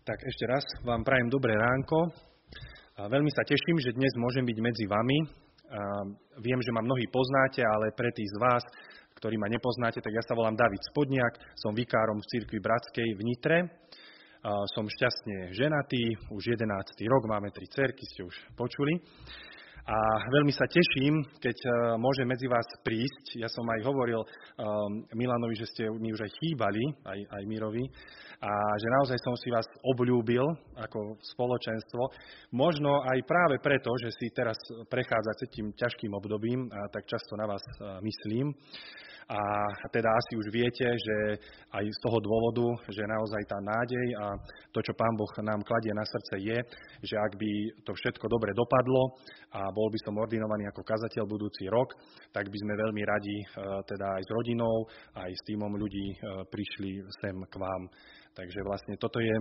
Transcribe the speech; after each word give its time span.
Tak 0.00 0.16
ešte 0.16 0.48
raz 0.48 0.64
vám 0.80 1.04
prajem 1.04 1.28
dobré 1.28 1.52
ránko. 1.52 2.08
Veľmi 2.96 3.28
sa 3.36 3.44
teším, 3.44 3.76
že 3.84 3.92
dnes 3.92 4.08
môžem 4.16 4.48
byť 4.48 4.58
medzi 4.64 4.88
vami. 4.88 5.28
Viem, 6.40 6.56
že 6.64 6.72
ma 6.72 6.80
mnohí 6.80 7.04
poznáte, 7.12 7.60
ale 7.60 7.92
pre 7.92 8.08
tých 8.16 8.32
z 8.32 8.40
vás, 8.40 8.64
ktorí 9.20 9.36
ma 9.36 9.52
nepoznáte, 9.52 10.00
tak 10.00 10.16
ja 10.16 10.24
sa 10.24 10.32
volám 10.32 10.56
David 10.56 10.80
Spodniak, 10.88 11.36
som 11.52 11.76
vikárom 11.76 12.16
v 12.16 12.28
cirkvi 12.32 12.64
Bratskej 12.64 13.12
v 13.12 13.20
Nitre. 13.28 13.56
Som 14.72 14.88
šťastne 14.88 15.52
ženatý, 15.52 16.16
už 16.32 16.56
11. 16.56 16.64
rok, 17.04 17.22
máme 17.28 17.52
tri 17.52 17.68
cerky, 17.68 18.00
ste 18.08 18.24
už 18.24 18.56
počuli. 18.56 19.04
A 19.90 19.98
veľmi 20.30 20.54
sa 20.54 20.70
teším, 20.70 21.18
keď 21.42 21.56
uh, 21.66 21.72
môžem 21.98 22.22
medzi 22.22 22.46
vás 22.46 22.62
prísť. 22.86 23.42
Ja 23.42 23.50
som 23.50 23.66
aj 23.66 23.82
hovoril 23.82 24.22
um, 24.22 25.02
Milanovi, 25.18 25.58
že 25.58 25.66
ste 25.66 25.90
mi 25.90 26.14
už 26.14 26.22
aj 26.22 26.30
chýbali, 26.30 26.94
aj, 27.02 27.18
aj 27.18 27.42
Mirovi, 27.50 27.82
a 28.38 28.52
že 28.78 28.88
naozaj 29.02 29.18
som 29.18 29.34
si 29.34 29.50
vás 29.50 29.66
obľúbil 29.82 30.46
ako 30.78 31.18
spoločenstvo. 31.34 32.06
Možno 32.54 33.02
aj 33.02 33.18
práve 33.26 33.58
preto, 33.58 33.90
že 33.98 34.14
si 34.14 34.30
teraz 34.30 34.54
prechádzate 34.86 35.50
tým 35.58 35.74
ťažkým 35.74 36.14
obdobím, 36.14 36.70
a 36.70 36.86
tak 36.94 37.10
často 37.10 37.34
na 37.34 37.50
vás 37.50 37.62
uh, 37.82 37.98
myslím. 37.98 38.54
A 39.30 39.42
teda 39.94 40.10
asi 40.10 40.34
už 40.42 40.50
viete, 40.50 40.82
že 40.90 41.38
aj 41.70 41.86
z 41.86 41.98
toho 42.02 42.18
dôvodu, 42.18 42.66
že 42.90 43.06
naozaj 43.06 43.42
tá 43.46 43.62
nádej 43.62 44.06
a 44.18 44.34
to, 44.74 44.82
čo 44.82 44.90
Pán 44.98 45.14
Boh 45.14 45.30
nám 45.46 45.62
kladie 45.62 45.94
na 45.94 46.02
srdce 46.02 46.34
je, 46.42 46.58
že 47.06 47.14
ak 47.14 47.38
by 47.38 47.50
to 47.86 47.94
všetko 47.94 48.26
dobre 48.26 48.50
dopadlo 48.58 49.14
a 49.50 49.66
bol 49.74 49.90
by 49.90 49.98
som 50.06 50.14
ordinovaný 50.14 50.70
ako 50.70 50.86
kazateľ 50.86 51.24
budúci 51.26 51.66
rok, 51.66 51.94
tak 52.30 52.46
by 52.46 52.58
sme 52.58 52.74
veľmi 52.78 53.02
radi 53.02 53.36
e, 53.42 53.46
teda 53.86 54.06
aj 54.14 54.22
s 54.22 54.30
rodinou, 54.30 54.86
aj 55.18 55.30
s 55.30 55.42
týmom 55.46 55.74
ľudí 55.74 56.06
e, 56.12 56.16
prišli 56.46 57.02
sem 57.18 57.36
k 57.50 57.54
vám. 57.58 57.82
Takže 58.30 58.60
vlastne 58.62 58.94
toto 58.94 59.18
je 59.18 59.36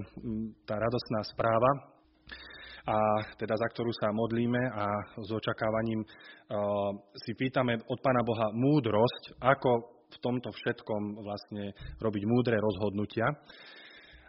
tá 0.66 0.82
radostná 0.82 1.22
správa, 1.30 2.00
a 2.90 2.98
teda 3.38 3.54
za 3.54 3.68
ktorú 3.70 3.92
sa 3.94 4.10
modlíme 4.10 4.62
a 4.74 4.86
s 5.22 5.30
očakávaním 5.30 6.02
uh, 6.02 6.90
si 7.22 7.38
pýtame 7.38 7.78
od 7.86 8.00
Pána 8.02 8.26
Boha 8.26 8.50
múdrosť, 8.50 9.38
ako 9.38 10.00
v 10.10 10.18
tomto 10.18 10.50
všetkom 10.50 11.22
vlastne 11.22 11.70
robiť 12.02 12.24
múdre 12.26 12.58
rozhodnutia. 12.58 13.30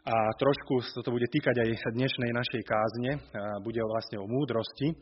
A 0.01 0.17
trošku 0.36 0.84
sa 0.84 1.01
to 1.01 1.12
bude 1.12 1.28
týkať 1.28 1.56
aj 1.61 1.92
dnešnej 1.92 2.33
našej 2.33 2.62
kázne, 2.64 3.11
bude 3.61 3.81
vlastne 3.84 4.17
o 4.20 4.28
múdrosti. 4.28 4.97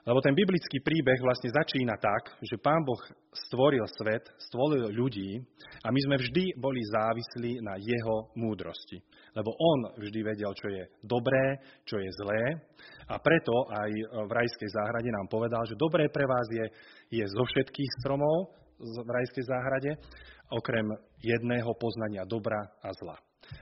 Lebo 0.00 0.18
ten 0.24 0.32
biblický 0.32 0.80
príbeh 0.80 1.20
vlastne 1.20 1.52
začína 1.52 2.00
tak, 2.00 2.40
že 2.40 2.56
Pán 2.56 2.80
Boh 2.88 3.00
stvoril 3.48 3.84
svet, 4.00 4.32
stvoril 4.48 4.88
ľudí 4.96 5.36
a 5.84 5.92
my 5.92 6.00
sme 6.08 6.16
vždy 6.16 6.56
boli 6.56 6.80
závislí 6.88 7.60
na 7.60 7.76
Jeho 7.76 8.32
múdrosti. 8.32 8.96
Lebo 9.36 9.52
On 9.52 9.92
vždy 10.00 10.20
vedel, 10.24 10.52
čo 10.56 10.72
je 10.72 10.88
dobré, 11.04 11.60
čo 11.84 12.00
je 12.00 12.08
zlé 12.16 12.42
a 13.12 13.20
preto 13.20 13.52
aj 13.68 13.90
v 14.24 14.30
rajskej 14.30 14.70
záhrade 14.72 15.10
nám 15.12 15.28
povedal, 15.28 15.62
že 15.68 15.76
dobré 15.76 16.08
pre 16.08 16.24
vás 16.24 16.46
je, 16.48 16.66
je 17.20 17.24
zo 17.26 17.44
všetkých 17.44 17.90
stromov 18.00 18.56
v 18.80 19.08
rajskej 19.12 19.44
záhrade, 19.44 19.90
okrem 20.48 20.86
jedného 21.20 21.70
poznania 21.76 22.24
dobra 22.24 22.58
a 22.80 22.88
zla. 22.96 23.16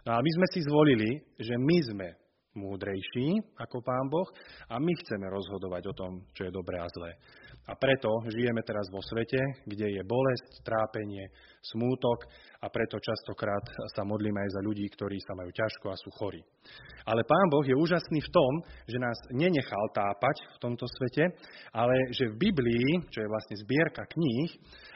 No 0.07 0.15
a 0.15 0.19
my 0.21 0.31
sme 0.31 0.47
si 0.55 0.61
zvolili, 0.63 1.11
že 1.41 1.55
my 1.59 1.79
sme 1.91 2.09
múdrejší 2.59 3.39
ako 3.55 3.79
Pán 3.87 4.07
Boh 4.11 4.29
a 4.69 4.83
my 4.83 4.93
chceme 4.99 5.31
rozhodovať 5.31 5.83
o 5.91 5.95
tom, 5.95 6.13
čo 6.35 6.51
je 6.51 6.53
dobré 6.53 6.83
a 6.83 6.91
zlé. 6.91 7.15
A 7.69 7.77
preto 7.77 8.09
žijeme 8.33 8.65
teraz 8.65 8.89
vo 8.89 9.05
svete, 9.05 9.37
kde 9.69 10.01
je 10.01 10.03
bolesť, 10.05 10.65
trápenie, 10.65 11.29
smútok 11.61 12.25
a 12.65 12.67
preto 12.73 12.97
častokrát 12.97 13.61
sa 13.93 14.03
modlíme 14.09 14.41
aj 14.41 14.51
za 14.57 14.61
ľudí, 14.65 14.89
ktorí 14.89 15.21
sa 15.21 15.37
majú 15.37 15.53
ťažko 15.53 15.87
a 15.93 16.01
sú 16.01 16.11
chorí. 16.17 16.41
Ale 17.05 17.25
Pán 17.29 17.49
Boh 17.53 17.65
je 17.65 17.77
úžasný 17.77 18.21
v 18.25 18.33
tom, 18.33 18.53
že 18.89 18.97
nás 19.01 19.17
nenechal 19.33 19.85
tápať 19.93 20.37
v 20.57 20.59
tomto 20.61 20.85
svete, 20.89 21.29
ale 21.73 22.13
že 22.13 22.33
v 22.33 22.41
Biblii, 22.49 23.05
čo 23.09 23.25
je 23.25 23.33
vlastne 23.33 23.57
zbierka 23.65 24.05
kníh 24.05 24.51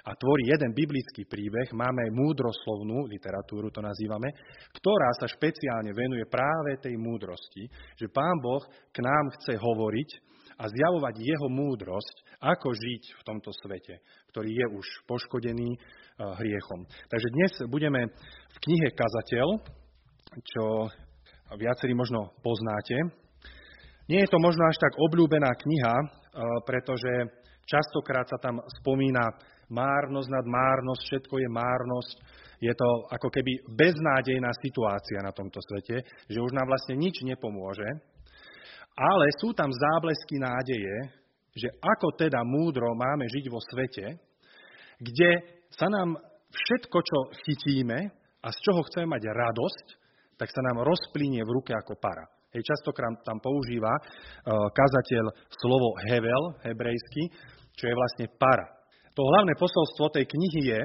a 0.09 0.17
tvorí 0.17 0.49
jeden 0.49 0.73
biblický 0.73 1.29
príbeh, 1.29 1.73
máme 1.77 2.13
múdroslovnú 2.13 3.09
literatúru, 3.09 3.69
to 3.73 3.81
nazývame, 3.81 4.33
ktorá 4.81 5.11
sa 5.21 5.29
špeciálne 5.29 5.93
venuje 5.93 6.25
práve 6.29 6.81
tej 6.81 6.97
múdrosti, 6.97 7.69
že 8.01 8.13
Pán 8.13 8.37
Boh 8.41 8.65
k 8.93 8.99
nám 9.01 9.25
chce 9.41 9.61
hovoriť 9.61 10.32
a 10.59 10.65
zjavovať 10.69 11.15
jeho 11.21 11.49
múdrosť, 11.49 12.17
ako 12.43 12.75
žiť 12.75 13.03
v 13.19 13.23
tomto 13.23 13.51
svete, 13.65 14.03
ktorý 14.35 14.51
je 14.51 14.67
už 14.77 14.87
poškodený 15.07 15.71
eh, 15.73 15.79
hriechom. 16.19 16.85
Takže 17.09 17.29
dnes 17.33 17.53
budeme 17.71 18.11
v 18.53 18.59
knihe 18.67 18.89
Kazateľ, 18.93 19.49
čo 20.43 20.65
viacerí 21.57 21.93
možno 21.93 22.33
poznáte. 22.41 22.97
Nie 24.09 24.25
je 24.25 24.33
to 24.33 24.41
možno 24.41 24.67
až 24.67 24.77
tak 24.81 24.99
obľúbená 24.99 25.51
kniha, 25.55 25.95
eh, 25.95 26.09
pretože 26.67 27.13
častokrát 27.69 28.27
sa 28.29 28.39
tam 28.43 28.59
spomína 28.83 29.23
márnosť 29.73 30.29
nad 30.29 30.47
márnosť, 30.47 31.03
všetko 31.09 31.35
je 31.41 31.49
márnosť. 31.49 32.17
Je 32.63 32.73
to 32.79 32.89
ako 33.11 33.29
keby 33.33 33.59
beznádejná 33.75 34.51
situácia 34.63 35.19
na 35.25 35.35
tomto 35.35 35.59
svete, 35.59 36.07
že 36.31 36.39
už 36.39 36.55
nám 36.55 36.71
vlastne 36.71 36.95
nič 36.95 37.25
nepomôže. 37.27 38.12
Ale 38.93 39.27
sú 39.41 39.57
tam 39.57 39.73
záblesky 39.73 40.37
nádeje, 40.37 41.23
že 41.57 41.69
ako 41.81 42.17
teda 42.17 42.45
múdro 42.45 42.93
máme 42.97 43.25
žiť 43.29 43.45
vo 43.49 43.61
svete, 43.61 44.21
kde 45.01 45.31
sa 45.73 45.89
nám 45.89 46.17
všetko, 46.53 46.99
čo 47.01 47.19
chytíme 47.45 47.99
a 48.45 48.49
z 48.53 48.59
čoho 48.65 48.85
chceme 48.89 49.17
mať 49.17 49.23
radosť, 49.33 49.87
tak 50.37 50.49
sa 50.49 50.61
nám 50.73 50.85
rozplynie 50.85 51.41
v 51.45 51.55
ruke 51.55 51.73
ako 51.73 51.97
para. 51.97 52.25
Hej, 52.53 52.69
častokrát 52.69 53.17
tam 53.25 53.41
používa 53.41 53.89
uh, 53.89 54.69
kazateľ 54.77 55.25
slovo 55.57 55.97
hevel, 56.05 56.53
hebrejsky, 56.69 57.33
čo 57.73 57.89
je 57.89 57.95
vlastne 57.97 58.27
para. 58.37 58.69
To 59.17 59.25
hlavné 59.25 59.57
posolstvo 59.57 60.13
tej 60.13 60.29
knihy 60.29 60.61
je, 60.69 60.81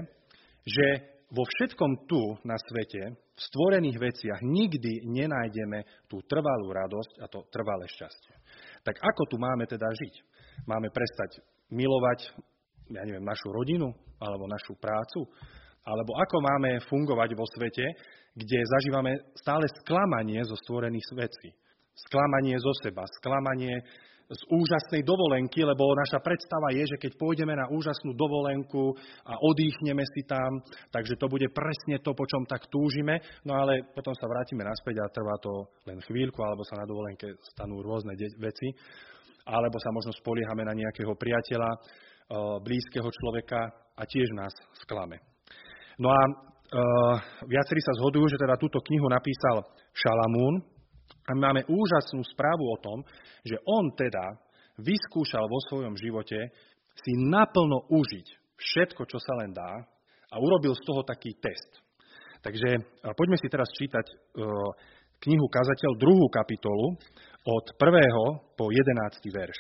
že 0.68 0.88
vo 1.28 1.44
všetkom 1.44 2.08
tu 2.08 2.22
na 2.48 2.56
svete, 2.56 3.16
v 3.38 3.40
stvorených 3.40 3.98
veciach, 4.02 4.40
nikdy 4.42 5.06
nenájdeme 5.06 6.08
tú 6.10 6.24
trvalú 6.26 6.74
radosť 6.74 7.12
a 7.22 7.26
to 7.30 7.46
trvalé 7.54 7.86
šťastie. 7.86 8.34
Tak 8.82 8.98
ako 8.98 9.24
tu 9.30 9.36
máme 9.38 9.68
teda 9.70 9.86
žiť? 9.86 10.14
Máme 10.66 10.90
prestať 10.90 11.44
milovať, 11.70 12.34
ja 12.90 13.04
neviem, 13.06 13.22
našu 13.22 13.52
rodinu 13.54 13.92
alebo 14.18 14.50
našu 14.50 14.74
prácu? 14.80 15.28
Alebo 15.86 16.18
ako 16.18 16.38
máme 16.44 16.72
fungovať 16.88 17.30
vo 17.36 17.46
svete, 17.56 17.86
kde 18.34 18.60
zažívame 18.64 19.12
stále 19.38 19.70
sklamanie 19.84 20.42
zo 20.44 20.58
stvorených 20.66 21.08
vecí? 21.16 21.50
Sklamanie 22.10 22.58
zo 22.58 22.74
seba, 22.82 23.06
sklamanie 23.22 23.74
z 24.28 24.42
úžasnej 24.52 25.08
dovolenky, 25.08 25.64
lebo 25.64 25.96
naša 25.96 26.20
predstava 26.20 26.76
je, 26.76 26.84
že 26.84 26.98
keď 27.00 27.12
pôjdeme 27.16 27.56
na 27.56 27.72
úžasnú 27.72 28.12
dovolenku 28.12 28.92
a 29.24 29.40
odýchneme 29.40 30.04
si 30.04 30.28
tam, 30.28 30.60
takže 30.92 31.16
to 31.16 31.32
bude 31.32 31.48
presne 31.56 32.04
to, 32.04 32.12
po 32.12 32.28
čom 32.28 32.44
tak 32.44 32.68
túžime, 32.68 33.24
no 33.48 33.56
ale 33.56 33.88
potom 33.96 34.12
sa 34.12 34.28
vrátime 34.28 34.68
naspäť 34.68 35.00
a 35.00 35.14
trvá 35.16 35.36
to 35.40 35.72
len 35.88 36.04
chvíľku, 36.04 36.44
alebo 36.44 36.68
sa 36.68 36.84
na 36.84 36.86
dovolenke 36.86 37.40
stanú 37.56 37.80
rôzne 37.80 38.20
de- 38.20 38.36
veci, 38.44 38.68
alebo 39.48 39.80
sa 39.80 39.96
možno 39.96 40.12
spoliehame 40.12 40.68
na 40.68 40.76
nejakého 40.76 41.16
priateľa, 41.16 41.70
e, 41.72 41.78
blízkeho 42.68 43.08
človeka 43.08 43.72
a 43.96 44.04
tiež 44.04 44.28
nás 44.36 44.52
sklame. 44.84 45.24
No 46.04 46.12
a 46.12 46.22
e, 46.28 46.32
viacerí 47.48 47.80
sa 47.80 47.96
zhodujú, 48.04 48.28
že 48.28 48.44
teda 48.44 48.60
túto 48.60 48.84
knihu 48.84 49.08
napísal 49.08 49.64
Šalamún, 49.96 50.77
a 51.28 51.32
máme 51.36 51.68
úžasnú 51.68 52.24
správu 52.24 52.64
o 52.72 52.78
tom, 52.80 53.04
že 53.44 53.60
on 53.68 53.92
teda 53.92 54.40
vyskúšal 54.80 55.44
vo 55.52 55.60
svojom 55.68 56.00
živote 56.00 56.40
si 56.98 57.12
naplno 57.28 57.86
užiť 57.92 58.28
všetko, 58.58 59.04
čo 59.06 59.20
sa 59.20 59.34
len 59.44 59.52
dá 59.52 59.72
a 60.32 60.36
urobil 60.40 60.74
z 60.74 60.84
toho 60.88 61.04
taký 61.04 61.36
test. 61.38 61.84
Takže 62.42 62.80
poďme 63.18 63.38
si 63.38 63.48
teraz 63.52 63.68
čítať 63.76 64.06
e, 64.08 64.16
knihu 65.26 65.46
Kazateľ, 65.50 65.92
druhú 65.98 66.30
kapitolu, 66.30 66.96
od 67.48 67.66
1. 67.80 68.60
po 68.60 68.66
11. 68.70 69.24
verš. 69.32 69.60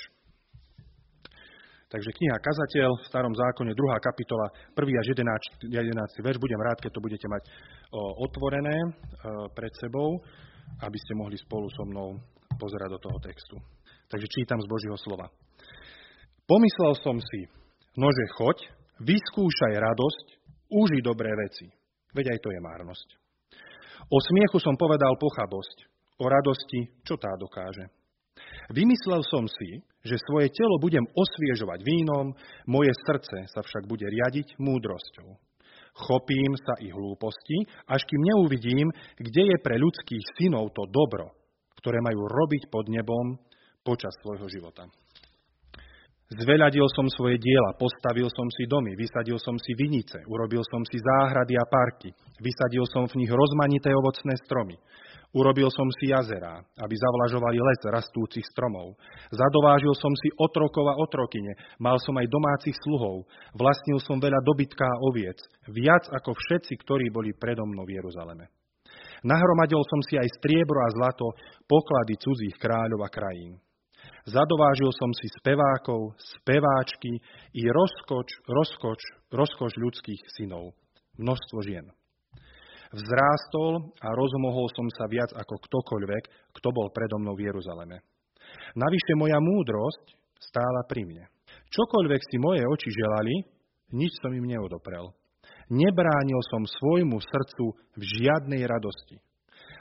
Takže 1.88 2.12
kniha 2.12 2.36
Kazateľ 2.44 2.90
v 3.00 3.08
starom 3.08 3.32
zákone, 3.32 3.72
druhá 3.72 3.98
kapitola, 4.04 4.52
1. 4.76 5.02
až 5.02 5.08
11. 5.16 5.72
11. 5.72 6.26
verš. 6.26 6.38
Budem 6.38 6.60
rád, 6.60 6.84
keď 6.84 6.92
to 6.92 7.04
budete 7.04 7.28
mať 7.32 7.44
otvorené 8.22 8.76
e, 8.76 8.90
pred 9.56 9.72
sebou 9.80 10.20
aby 10.82 10.98
ste 10.98 11.14
mohli 11.18 11.38
spolu 11.38 11.68
so 11.74 11.84
mnou 11.88 12.18
pozerať 12.58 12.90
do 12.98 13.00
toho 13.00 13.18
textu. 13.22 13.56
Takže 14.08 14.28
čítam 14.28 14.60
z 14.62 14.68
Božieho 14.68 14.98
slova. 15.00 15.28
Pomyslel 16.48 16.96
som 17.04 17.20
si, 17.20 17.44
nože 18.00 18.26
choď, 18.40 18.58
vyskúšaj 19.04 19.74
radosť, 19.76 20.28
uži 20.72 21.00
dobré 21.04 21.28
veci. 21.36 21.68
Veď 22.16 22.34
aj 22.34 22.40
to 22.40 22.50
je 22.56 22.60
márnosť. 22.64 23.08
O 24.08 24.18
smiechu 24.24 24.58
som 24.64 24.80
povedal 24.80 25.20
pochabosť, 25.20 25.78
o 26.24 26.26
radosti, 26.32 26.88
čo 27.04 27.20
tá 27.20 27.36
dokáže. 27.36 27.92
Vymyslel 28.72 29.22
som 29.28 29.44
si, 29.44 29.84
že 30.08 30.16
svoje 30.24 30.48
telo 30.56 30.80
budem 30.80 31.04
osviežovať 31.04 31.80
vínom, 31.84 32.32
moje 32.64 32.96
srdce 33.04 33.44
sa 33.52 33.60
však 33.60 33.84
bude 33.92 34.08
riadiť 34.08 34.56
múdrosťou. 34.56 35.47
Chopím 35.98 36.54
sa 36.62 36.78
ich 36.78 36.94
hlúposti, 36.94 37.66
až 37.90 38.06
kým 38.06 38.22
neuvidím, 38.22 38.88
kde 39.18 39.50
je 39.50 39.58
pre 39.66 39.82
ľudských 39.82 40.24
synov 40.38 40.70
to 40.78 40.86
dobro, 40.94 41.34
ktoré 41.82 41.98
majú 42.06 42.30
robiť 42.30 42.70
pod 42.70 42.86
nebom 42.86 43.42
počas 43.82 44.14
svojho 44.22 44.46
života. 44.46 44.86
Zveľadil 46.28 46.84
som 46.92 47.08
svoje 47.08 47.40
diela, 47.40 47.72
postavil 47.80 48.28
som 48.28 48.52
si 48.52 48.68
domy, 48.68 49.00
vysadil 49.00 49.40
som 49.40 49.56
si 49.56 49.72
vinice, 49.80 50.20
urobil 50.28 50.60
som 50.68 50.84
si 50.84 51.00
záhrady 51.00 51.56
a 51.56 51.66
parky, 51.66 52.12
vysadil 52.44 52.84
som 52.92 53.08
v 53.08 53.24
nich 53.24 53.32
rozmanité 53.32 53.96
ovocné 53.96 54.36
stromy, 54.44 54.76
urobil 55.36 55.68
som 55.72 55.88
si 56.00 56.12
jazerá, 56.12 56.64
aby 56.80 56.96
zavlažovali 56.96 57.58
les 57.60 57.82
rastúcich 57.90 58.46
stromov, 58.52 58.96
zadovážil 59.32 59.94
som 59.98 60.14
si 60.20 60.30
otrokov 60.40 60.86
a 60.88 61.00
otrokyne, 61.00 61.56
mal 61.82 62.00
som 62.04 62.16
aj 62.16 62.28
domácich 62.32 62.78
sluhov, 62.86 63.28
vlastnil 63.56 64.00
som 64.04 64.22
veľa 64.22 64.40
dobytka 64.44 64.86
a 64.86 65.00
oviec, 65.12 65.40
viac 65.72 66.08
ako 66.12 66.32
všetci, 66.36 66.74
ktorí 66.84 67.12
boli 67.12 67.36
predo 67.36 67.68
mnou 67.68 67.84
v 67.84 68.00
Jeruzaleme. 68.00 68.48
Nahromadil 69.26 69.82
som 69.90 70.02
si 70.06 70.16
aj 70.16 70.30
striebro 70.38 70.78
a 70.78 70.94
zlato, 70.94 71.34
poklady 71.66 72.16
cudzích 72.22 72.56
kráľov 72.62 73.02
a 73.02 73.10
krajín. 73.10 73.58
Zadovážil 74.28 74.92
som 75.00 75.12
si 75.16 75.28
spevákov, 75.40 76.20
speváčky 76.20 77.16
i 77.56 77.64
rozkoč, 77.72 78.28
rozkoč, 78.44 79.02
rozkoč 79.32 79.72
ľudských 79.80 80.22
synov. 80.36 80.76
Množstvo 81.18 81.60
žien. 81.64 81.88
Vzrástol 82.94 83.92
a 84.00 84.08
rozmohol 84.16 84.68
som 84.72 84.88
sa 84.96 85.06
viac 85.12 85.32
ako 85.36 85.56
ktokoľvek, 85.60 86.24
kto 86.56 86.68
bol 86.72 86.88
predo 86.96 87.20
mnou 87.20 87.36
v 87.36 87.52
Jeruzaleme. 87.52 88.00
Navyše 88.80 89.14
moja 89.20 89.40
múdrosť 89.44 90.16
stála 90.40 90.88
pri 90.88 91.04
mne. 91.04 91.26
Čokoľvek 91.68 92.22
si 92.24 92.38
moje 92.40 92.64
oči 92.64 92.90
želali, 92.96 93.36
nič 93.92 94.16
som 94.24 94.32
im 94.32 94.48
neodoprel. 94.48 95.12
Nebránil 95.68 96.40
som 96.48 96.64
svojmu 96.64 97.20
srdcu 97.20 97.66
v 98.00 98.02
žiadnej 98.24 98.64
radosti. 98.64 99.20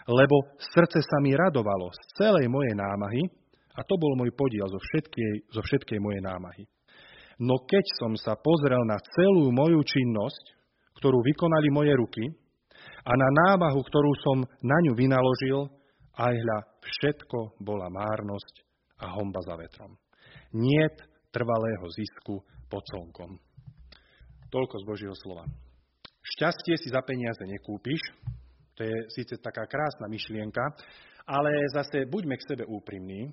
Lebo 0.07 0.59
srdce 0.59 1.03
sa 1.03 1.19
mi 1.23 1.35
radovalo 1.35 1.91
z 1.95 2.01
celej 2.19 2.47
mojej 2.51 2.75
námahy, 2.75 3.23
a 3.77 3.85
to 3.85 3.95
bol 4.01 4.19
môj 4.19 4.33
podiel 4.35 4.67
zo 4.67 4.81
všetkej, 4.81 5.53
zo 5.53 5.63
všetkej 5.63 5.99
mojej 6.01 6.23
námahy. 6.25 6.65
No 7.37 7.61
keď 7.69 7.85
som 8.01 8.13
sa 8.17 8.33
pozrel 8.35 8.81
na 8.89 8.97
celú 9.15 9.53
moju 9.53 9.85
činnosť, 9.85 10.45
ktorú 10.97 11.21
vykonali 11.21 11.69
moje 11.69 11.93
ruky, 11.93 12.25
a 13.07 13.13
na 13.15 13.29
námahu, 13.47 13.79
ktorú 13.87 14.13
som 14.19 14.39
na 14.67 14.79
ňu 14.83 14.99
vynaložil, 14.99 15.71
aj 16.19 16.35
hľa, 16.35 16.59
všetko 16.83 17.63
bola 17.63 17.87
márnosť 17.87 18.55
a 19.07 19.15
homba 19.15 19.39
za 19.47 19.55
vetrom. 19.55 19.95
Niet 20.57 20.97
trvalého 21.31 21.87
zisku 21.95 22.43
pod 22.67 22.83
slnkom. 22.91 23.39
Toľko 24.51 24.75
z 24.81 24.85
Božieho 24.89 25.17
slova. 25.23 25.47
Šťastie 26.35 26.75
si 26.81 26.91
za 26.91 27.05
peniaze 27.07 27.47
nekúpiš, 27.47 28.03
to 28.75 28.83
je 28.83 28.97
síce 29.15 29.39
taká 29.39 29.69
krásna 29.71 30.11
myšlienka, 30.11 30.65
ale 31.31 31.51
zase 31.77 32.11
buďme 32.11 32.35
k 32.35 32.47
sebe 32.49 32.65
úprimní, 32.67 33.31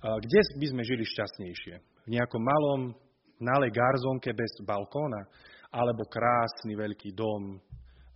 kde 0.00 0.40
by 0.56 0.66
sme 0.72 0.82
žili 0.86 1.04
šťastnejšie? 1.04 1.74
V 2.06 2.08
nejakom 2.12 2.38
malom, 2.38 2.94
nalej 3.42 3.72
garzonke 3.74 4.30
bez 4.32 4.62
balkóna? 4.62 5.26
Alebo 5.72 6.06
krásny 6.06 6.78
veľký 6.78 7.10
dom 7.16 7.58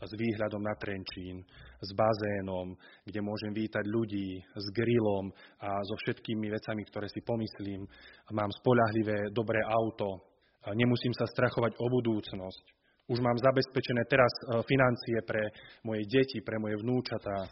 s 0.01 0.13
výhľadom 0.17 0.63
na 0.65 0.75
Trenčín, 0.81 1.45
s 1.81 1.91
bazénom, 1.93 2.73
kde 3.05 3.21
môžem 3.21 3.53
vítať 3.53 3.85
ľudí, 3.85 4.41
s 4.41 4.67
grillom 4.73 5.29
a 5.61 5.71
so 5.85 5.95
všetkými 6.05 6.49
vecami, 6.49 6.83
ktoré 6.89 7.07
si 7.13 7.21
pomyslím. 7.21 7.85
Mám 8.33 8.51
spolahlivé, 8.61 9.33
dobré 9.33 9.61
auto, 9.65 10.33
nemusím 10.73 11.13
sa 11.13 11.29
strachovať 11.29 11.77
o 11.77 11.87
budúcnosť. 11.89 12.65
Už 13.11 13.19
mám 13.19 13.35
zabezpečené 13.43 14.07
teraz 14.07 14.31
e, 14.31 14.63
financie 14.63 15.19
pre 15.27 15.51
moje 15.83 16.07
deti, 16.07 16.39
pre 16.47 16.63
moje 16.63 16.79
vnúčatá, 16.79 17.51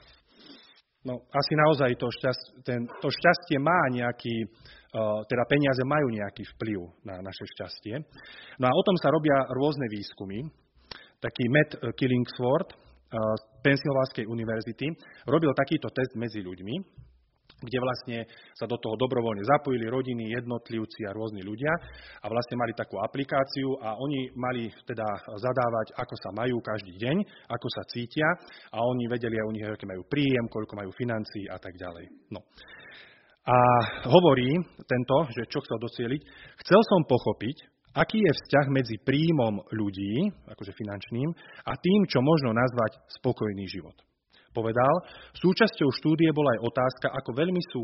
No 1.06 1.14
asi 1.30 1.52
naozaj 1.54 1.94
to, 1.94 2.10
šťast, 2.10 2.44
ten, 2.66 2.82
to 2.98 3.08
šťastie 3.08 3.62
má 3.62 3.86
nejaký, 3.94 4.44
uh, 4.44 5.22
teda 5.30 5.44
peniaze 5.46 5.82
majú 5.86 6.10
nejaký 6.10 6.42
vplyv 6.58 6.78
na 7.06 7.22
naše 7.22 7.46
šťastie. 7.54 8.02
No 8.58 8.66
a 8.66 8.72
o 8.74 8.82
tom 8.82 8.96
sa 8.98 9.14
robia 9.14 9.46
rôzne 9.54 9.86
výskumy. 9.86 10.42
Taký 11.18 11.44
Matt 11.50 11.70
Killingsworth 11.98 12.72
uh, 12.72 13.18
z 13.36 13.44
Pensylvánskej 13.62 14.24
univerzity 14.30 14.86
robil 15.26 15.50
takýto 15.54 15.90
test 15.90 16.14
medzi 16.14 16.42
ľuďmi 16.42 17.06
kde 17.58 17.78
vlastne 17.82 18.18
sa 18.54 18.70
do 18.70 18.78
toho 18.78 18.94
dobrovoľne 18.94 19.42
zapojili 19.42 19.90
rodiny, 19.90 20.30
jednotlivci 20.30 21.10
a 21.10 21.14
rôzni 21.16 21.42
ľudia 21.42 21.72
a 22.22 22.26
vlastne 22.30 22.54
mali 22.54 22.70
takú 22.70 23.02
aplikáciu 23.02 23.82
a 23.82 23.98
oni 23.98 24.30
mali 24.38 24.70
teda 24.86 25.06
zadávať, 25.26 25.86
ako 25.98 26.14
sa 26.22 26.30
majú 26.38 26.62
každý 26.62 26.94
deň, 26.94 27.16
ako 27.50 27.66
sa 27.74 27.82
cítia 27.90 28.28
a 28.70 28.78
oni 28.78 29.10
vedeli 29.10 29.34
aj 29.42 29.46
u 29.50 29.52
nich, 29.54 29.66
aké 29.66 29.86
majú 29.90 30.06
príjem, 30.06 30.46
koľko 30.46 30.78
majú 30.78 30.90
financií 30.94 31.50
a 31.50 31.58
tak 31.58 31.74
ďalej. 31.74 32.06
No. 32.30 32.46
A 33.48 33.56
hovorí 34.12 34.60
tento, 34.84 35.16
že 35.34 35.48
čo 35.48 35.58
chcel 35.64 35.80
docieliť, 35.80 36.20
chcel 36.62 36.80
som 36.84 37.00
pochopiť, 37.08 37.77
aký 37.98 38.22
je 38.22 38.32
vzťah 38.32 38.66
medzi 38.70 38.96
príjmom 39.02 39.66
ľudí, 39.74 40.30
akože 40.46 40.72
finančným, 40.72 41.28
a 41.66 41.74
tým, 41.74 42.06
čo 42.06 42.22
možno 42.22 42.54
nazvať 42.54 43.02
spokojný 43.18 43.66
život 43.66 43.98
povedal, 44.58 44.94
súčasťou 45.38 45.88
štúdie 46.02 46.34
bola 46.34 46.58
aj 46.58 46.60
otázka, 46.66 47.06
ako 47.14 47.30
veľmi 47.30 47.62
sú 47.70 47.82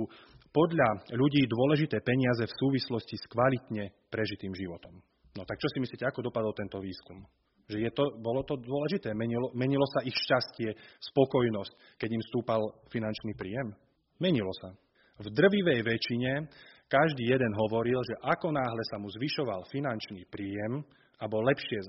podľa 0.50 1.06
ľudí 1.14 1.46
dôležité 1.46 2.02
peniaze 2.02 2.43
v 2.46 2.58
súvislosti 2.58 3.14
s 3.14 3.31
kvalitne 3.31 3.94
prežitým 4.11 4.50
životom. 4.55 4.99
No 5.34 5.43
tak 5.46 5.58
čo 5.58 5.70
si 5.70 5.78
myslíte, 5.82 6.06
ako 6.06 6.31
dopadol 6.31 6.55
tento 6.55 6.78
výskum? 6.78 7.22
Že 7.66 7.78
je 7.81 7.90
to, 7.90 8.05
bolo 8.20 8.44
to 8.44 8.61
dôležité? 8.61 9.16
Menilo, 9.16 9.50
menilo 9.56 9.87
sa 9.90 10.05
ich 10.05 10.14
šťastie, 10.14 10.75
spokojnosť, 11.11 11.99
keď 11.99 12.11
im 12.12 12.22
stúpal 12.31 12.61
finančný 12.93 13.34
príjem? 13.34 13.75
Menilo 14.22 14.52
sa. 14.62 14.70
V 15.19 15.31
drvivej 15.31 15.81
väčšine 15.87 16.32
každý 16.88 17.31
jeden 17.32 17.52
hovoril, 17.56 17.98
že 18.04 18.14
ako 18.22 18.52
náhle 18.54 18.82
sa 18.90 18.96
mu 19.00 19.08
zvyšoval 19.10 19.66
finančný 19.72 20.25
príjem 20.31 20.84
a 21.20 21.25
bol 21.26 21.42
lepšie 21.42 21.81
e, 21.81 21.88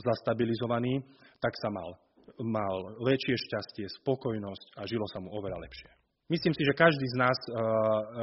zastabilizovaný, 0.00 1.04
tak 1.40 1.52
sa 1.60 1.68
mal 1.68 1.92
mal 2.38 2.94
väčšie 3.02 3.34
šťastie, 3.34 3.86
spokojnosť 4.00 4.78
a 4.78 4.86
žilo 4.86 5.06
sa 5.10 5.18
mu 5.18 5.34
oveľa 5.34 5.58
lepšie. 5.66 5.90
Myslím 6.30 6.54
si, 6.54 6.62
že 6.62 6.78
každý 6.78 7.06
z 7.10 7.16
nás, 7.18 7.34
eh, 7.34 7.54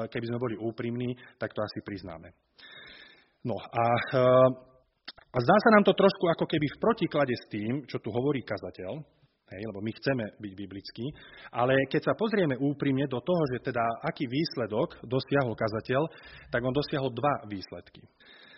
keby 0.08 0.26
sme 0.32 0.40
boli 0.40 0.56
úprimní, 0.56 1.12
tak 1.36 1.52
to 1.52 1.60
asi 1.60 1.84
priznáme. 1.84 2.32
No 3.44 3.60
a, 3.60 3.86
eh, 4.16 4.50
a 5.12 5.38
zdá 5.44 5.56
sa 5.60 5.70
nám 5.76 5.84
to 5.84 5.94
trošku 5.94 6.26
ako 6.32 6.46
keby 6.48 6.68
v 6.72 6.82
protiklade 6.82 7.36
s 7.36 7.46
tým, 7.52 7.84
čo 7.84 8.00
tu 8.00 8.08
hovorí 8.16 8.48
kazateľ, 8.48 9.04
hej, 9.52 9.62
lebo 9.64 9.80
my 9.80 9.92
chceme 9.96 10.26
byť 10.40 10.54
biblickí, 10.54 11.06
ale 11.56 11.88
keď 11.88 12.12
sa 12.12 12.14
pozrieme 12.20 12.60
úprimne 12.60 13.08
do 13.08 13.24
toho, 13.24 13.44
že 13.56 13.72
teda 13.72 13.84
aký 14.04 14.28
výsledok 14.28 15.08
dosiahol 15.08 15.56
kazateľ, 15.56 16.02
tak 16.52 16.62
on 16.64 16.76
dosiahol 16.76 17.12
dva 17.16 17.48
výsledky. 17.48 18.04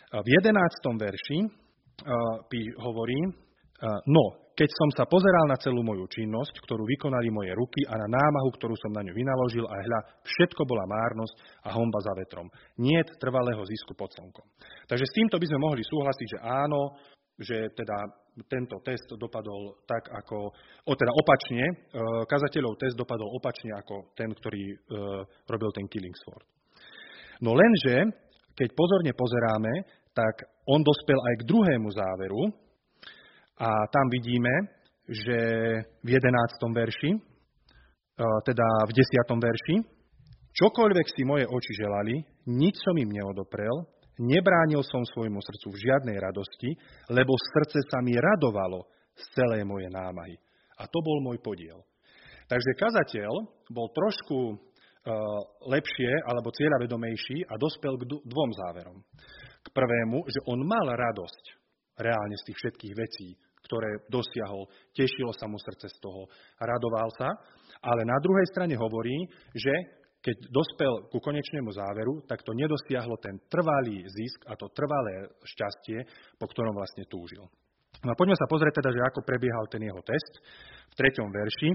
V 0.09 0.27
11. 0.41 0.49
verši 0.97 1.39
uh, 1.45 2.81
hovorí, 2.81 3.19
uh, 3.29 4.01
no, 4.09 4.49
keď 4.59 4.69
som 4.75 4.89
sa 4.91 5.07
pozeral 5.07 5.47
na 5.47 5.55
celú 5.55 5.79
moju 5.87 6.03
činnosť, 6.11 6.59
ktorú 6.67 6.83
vykonali 6.83 7.31
moje 7.31 7.55
ruky 7.55 7.87
a 7.87 7.95
na 7.95 8.11
námahu, 8.11 8.51
ktorú 8.59 8.75
som 8.75 8.91
na 8.91 9.07
ňu 9.07 9.15
vynaložil 9.15 9.63
a 9.63 9.71
hľa, 9.71 9.99
všetko 10.19 10.67
bola 10.67 10.83
márnosť 10.83 11.35
a 11.63 11.69
homba 11.79 12.03
za 12.03 12.11
vetrom. 12.11 12.51
Nie 12.75 13.07
trvalého 13.23 13.63
zisku 13.63 13.95
pod 13.95 14.11
slnkom. 14.11 14.43
Takže 14.83 15.05
s 15.07 15.15
týmto 15.15 15.39
by 15.39 15.45
sme 15.47 15.63
mohli 15.63 15.79
súhlasiť, 15.79 16.27
že 16.35 16.39
áno, 16.43 16.91
že 17.39 17.71
teda 17.71 17.97
tento 18.47 18.79
test 18.83 19.07
dopadol 19.15 19.79
tak 19.87 20.11
ako, 20.11 20.51
o 20.85 20.93
teda 20.95 21.11
opačne, 21.11 21.63
e, 21.63 21.75
kazateľov 22.27 22.79
test 22.79 22.95
dopadol 22.95 23.31
opačne 23.35 23.75
ako 23.79 24.11
ten, 24.15 24.31
ktorý 24.31 24.63
e, 24.71 24.75
robil 25.47 25.71
ten 25.75 25.87
Killingsford. 25.87 26.45
No 27.43 27.55
lenže, 27.55 28.11
keď 28.55 28.69
pozorne 28.75 29.11
pozeráme, 29.15 29.73
tak 30.11 30.35
on 30.67 30.83
dospel 30.83 31.19
aj 31.19 31.35
k 31.39 31.47
druhému 31.47 31.89
záveru, 31.91 32.43
a 33.59 33.69
tam 33.91 34.07
vidíme, 34.07 34.71
že 35.03 35.37
v 35.99 36.09
11. 36.15 36.71
verši, 36.71 37.11
e, 37.11 37.19
teda 38.47 38.67
v 38.87 38.91
10. 38.95 39.35
verši, 39.35 39.75
čokoľvek 40.55 41.07
si 41.11 41.27
moje 41.27 41.43
oči 41.43 41.71
želali, 41.75 42.15
nič 42.47 42.79
som 42.79 42.95
im 42.95 43.11
neodoprel, 43.11 43.83
nebránil 44.19 44.83
som 44.83 45.01
svojmu 45.07 45.39
srdcu 45.39 45.67
v 45.71 45.81
žiadnej 45.81 46.17
radosti, 46.19 46.75
lebo 47.09 47.33
srdce 47.55 47.79
sa 47.87 48.03
mi 48.03 48.13
radovalo 48.19 48.85
z 49.15 49.23
celej 49.33 49.63
moje 49.63 49.87
námahy. 49.87 50.35
A 50.79 50.87
to 50.87 50.99
bol 50.99 51.23
môj 51.23 51.39
podiel. 51.39 51.79
Takže 52.49 52.71
kazateľ 52.79 53.31
bol 53.69 53.87
trošku 53.93 54.37
uh, 54.51 54.57
lepšie 55.69 56.11
alebo 56.25 56.49
cieľavedomejší 56.49 57.45
a 57.45 57.55
dospel 57.61 57.99
k 57.99 58.07
dvom 58.09 58.51
záverom. 58.57 58.97
K 59.59 59.67
prvému, 59.69 60.23
že 60.27 60.39
on 60.47 60.63
mal 60.63 60.87
radosť 60.87 61.43
reálne 61.99 62.35
z 62.39 62.45
tých 62.49 62.57
všetkých 62.63 62.93
vecí, 62.95 63.27
ktoré 63.67 64.07
dosiahol. 64.07 64.65
Tešilo 64.95 65.35
sa 65.35 65.45
mu 65.45 65.59
srdce 65.59 65.91
z 65.91 65.97
toho, 65.99 66.25
radoval 66.57 67.11
sa. 67.13 67.29
Ale 67.79 68.01
na 68.07 68.17
druhej 68.23 68.47
strane 68.49 68.75
hovorí, 68.75 69.29
že 69.53 69.98
keď 70.19 70.51
dospel 70.51 71.07
ku 71.07 71.23
konečnému 71.23 71.71
záveru, 71.71 72.23
tak 72.27 72.43
to 72.43 72.51
nedosiahlo 72.51 73.15
ten 73.23 73.39
trvalý 73.47 74.03
zisk 74.03 74.43
a 74.51 74.53
to 74.59 74.67
trvalé 74.75 75.31
šťastie, 75.47 76.03
po 76.35 76.45
ktorom 76.51 76.75
vlastne 76.75 77.07
túžil. 77.07 77.47
No 78.03 78.09
a 78.11 78.19
poďme 78.19 78.35
sa 78.35 78.47
pozrieť 78.47 78.83
teda, 78.83 78.95
že 78.95 79.01
ako 79.01 79.27
prebiehal 79.27 79.65
ten 79.71 79.83
jeho 79.83 79.99
test. 80.03 80.33
V 80.91 80.93
treťom 80.99 81.27
verši 81.31 81.69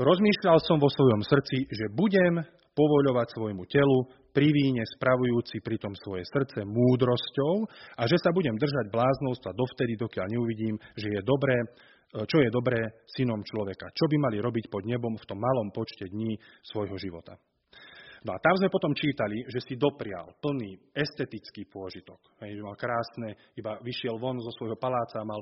Rozmýšľal 0.00 0.64
som 0.64 0.80
vo 0.80 0.88
svojom 0.88 1.20
srdci, 1.20 1.68
že 1.68 1.92
budem 1.92 2.40
povoľovať 2.72 3.36
svojmu 3.36 3.68
telu 3.68 4.08
pri 4.32 4.48
víne 4.48 4.80
spravujúci 4.96 5.60
pritom 5.60 5.92
svoje 5.92 6.24
srdce 6.24 6.64
múdrosťou 6.64 7.68
a 8.00 8.08
že 8.08 8.16
sa 8.16 8.32
budem 8.32 8.56
držať 8.56 8.88
bláznostva 8.88 9.52
dovtedy, 9.52 10.00
dokiaľ 10.00 10.26
neuvidím, 10.32 10.80
že 10.96 11.12
je 11.12 11.20
dobré, 11.20 11.52
čo 12.16 12.40
je 12.40 12.48
dobré 12.48 12.80
synom 13.12 13.44
človeka. 13.44 13.92
Čo 13.92 14.08
by 14.08 14.16
mali 14.16 14.40
robiť 14.40 14.72
pod 14.72 14.88
nebom 14.88 15.20
v 15.20 15.28
tom 15.28 15.36
malom 15.36 15.68
počte 15.68 16.08
dní 16.08 16.32
svojho 16.64 16.96
života. 16.96 17.36
No 18.20 18.36
a 18.36 18.38
tam 18.44 18.52
sme 18.60 18.68
potom 18.68 18.92
čítali, 18.92 19.48
že 19.48 19.64
si 19.64 19.80
doprial 19.80 20.36
plný 20.44 20.76
estetický 20.92 21.64
pôžitok. 21.72 22.20
Hej, 22.44 22.60
že 22.60 22.66
mal 22.66 22.76
krásne, 22.76 23.32
iba 23.56 23.80
vyšiel 23.80 24.20
von 24.20 24.36
zo 24.36 24.52
svojho 24.60 24.76
paláca, 24.76 25.24
mal 25.24 25.40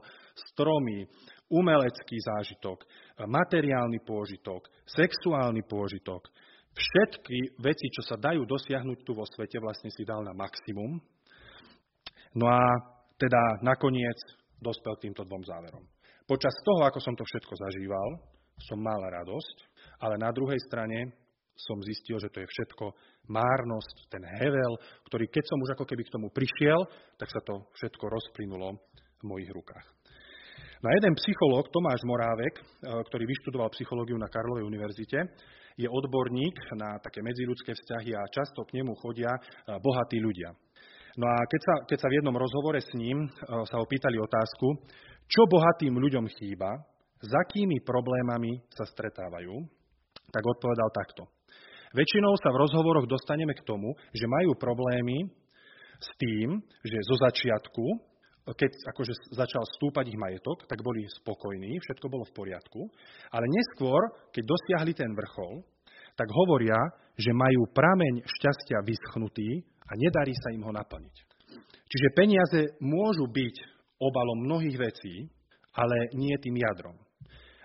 stromy, 0.55 1.03
umelecký 1.51 2.17
zážitok, 2.23 2.87
materiálny 3.27 3.99
pôžitok, 4.07 4.71
sexuálny 4.87 5.67
pôžitok. 5.67 6.31
Všetky 6.71 7.59
veci, 7.59 7.91
čo 7.91 8.07
sa 8.07 8.15
dajú 8.15 8.47
dosiahnuť 8.47 8.99
tu 9.03 9.11
vo 9.11 9.27
svete, 9.27 9.59
vlastne 9.59 9.91
si 9.91 10.07
dal 10.07 10.23
na 10.23 10.31
maximum. 10.31 11.03
No 12.39 12.47
a 12.47 12.63
teda 13.19 13.59
nakoniec 13.67 14.15
dospel 14.63 14.95
k 14.99 15.11
týmto 15.11 15.27
dvom 15.27 15.43
záverom. 15.43 15.83
Počas 16.31 16.55
toho, 16.63 16.87
ako 16.87 17.03
som 17.03 17.19
to 17.19 17.27
všetko 17.27 17.59
zažíval, 17.59 18.09
som 18.71 18.79
mal 18.79 19.01
radosť, 19.03 19.57
ale 20.07 20.15
na 20.23 20.31
druhej 20.31 20.61
strane 20.71 21.11
som 21.59 21.83
zistil, 21.83 22.23
že 22.23 22.31
to 22.31 22.39
je 22.39 22.47
všetko 22.47 22.95
márnosť, 23.27 23.97
ten 24.07 24.23
hevel, 24.23 24.79
ktorý 25.11 25.27
keď 25.27 25.45
som 25.51 25.59
už 25.59 25.75
ako 25.75 25.85
keby 25.85 26.07
k 26.07 26.15
tomu 26.15 26.31
prišiel, 26.31 26.87
tak 27.19 27.29
sa 27.35 27.43
to 27.43 27.67
všetko 27.75 28.05
rozplynulo 28.07 28.79
v 29.19 29.25
mojich 29.27 29.51
rukách. 29.51 29.87
Na 30.79 30.95
jeden 30.95 31.19
psychológ, 31.19 31.75
Tomáš 31.75 32.07
Morávek, 32.07 32.55
e, 32.55 32.63
ktorý 33.11 33.27
vyštudoval 33.27 33.75
psychológiu 33.75 34.15
na 34.15 34.31
Karlovej 34.31 34.63
univerzite, 34.63 35.19
je 35.75 35.91
odborník 35.91 36.55
na 36.79 37.03
také 37.03 37.19
medziludské 37.19 37.75
vzťahy 37.75 38.15
a 38.15 38.31
často 38.31 38.63
k 38.63 38.79
nemu 38.79 38.95
chodia 39.03 39.35
e, 39.35 39.41
bohatí 39.83 40.23
ľudia. 40.23 40.55
No 41.19 41.27
a 41.27 41.39
keď 41.51 41.61
sa, 41.67 41.75
keď 41.83 41.99
sa 41.99 42.09
v 42.15 42.17
jednom 42.23 42.39
rozhovore 42.39 42.79
s 42.79 42.91
ním 42.95 43.27
e, 43.27 43.29
sa 43.67 43.83
opýtali 43.83 44.23
otázku, 44.23 44.87
čo 45.27 45.51
bohatým 45.51 45.99
ľuďom 45.99 46.31
chýba, 46.39 46.71
s 47.19 47.31
akými 47.35 47.83
problémami 47.83 48.63
sa 48.71 48.87
stretávajú, 48.87 49.59
tak 50.31 50.43
odpovedal 50.47 50.89
takto. 50.95 51.38
Väčšinou 51.97 52.37
sa 52.37 52.53
v 52.53 52.61
rozhovoroch 52.69 53.09
dostaneme 53.09 53.57
k 53.57 53.65
tomu, 53.65 53.97
že 54.13 54.29
majú 54.29 54.53
problémy 54.61 55.33
s 55.97 56.09
tým, 56.21 56.61
že 56.85 57.09
zo 57.09 57.17
začiatku, 57.17 57.85
keď 58.49 58.71
akože 58.93 59.13
začal 59.33 59.65
stúpať 59.77 60.13
ich 60.13 60.21
majetok, 60.21 60.69
tak 60.69 60.85
boli 60.85 61.05
spokojní, 61.21 61.81
všetko 61.81 62.07
bolo 62.13 62.25
v 62.29 62.37
poriadku, 62.37 62.81
ale 63.33 63.45
neskôr, 63.49 64.01
keď 64.33 64.45
dosiahli 64.45 64.93
ten 64.93 65.13
vrchol, 65.17 65.65
tak 66.17 66.29
hovoria, 66.29 66.77
že 67.17 67.33
majú 67.33 67.69
prameň 67.73 68.25
šťastia 68.25 68.85
vyschnutý 68.85 69.65
a 69.89 69.93
nedarí 69.97 70.37
sa 70.37 70.53
im 70.53 70.65
ho 70.69 70.73
naplniť. 70.73 71.17
Čiže 71.89 72.17
peniaze 72.17 72.61
môžu 72.85 73.25
byť 73.33 73.57
obalom 73.97 74.45
mnohých 74.45 74.77
vecí, 74.77 75.33
ale 75.73 76.13
nie 76.13 76.37
tým 76.37 76.57
jadrom. 76.61 76.97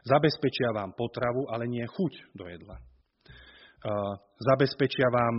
Zabezpečia 0.07 0.75
vám 0.75 0.95
potravu, 0.95 1.47
ale 1.51 1.67
nie 1.67 1.83
chuť 1.83 2.13
do 2.35 2.47
jedla 2.47 2.79
zabezpečia 4.39 5.07
vám 5.11 5.35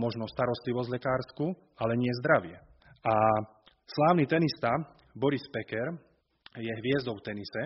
možno 0.00 0.24
starostlivosť 0.30 0.90
lekárskú, 0.92 1.52
ale 1.80 1.98
nie 1.98 2.12
zdravie. 2.24 2.56
A 3.04 3.14
slávny 3.84 4.24
tenista 4.24 4.72
Boris 5.12 5.44
Peker 5.52 5.98
je 6.56 6.72
hviezdou 6.72 7.18
v 7.20 7.24
tenise 7.26 7.62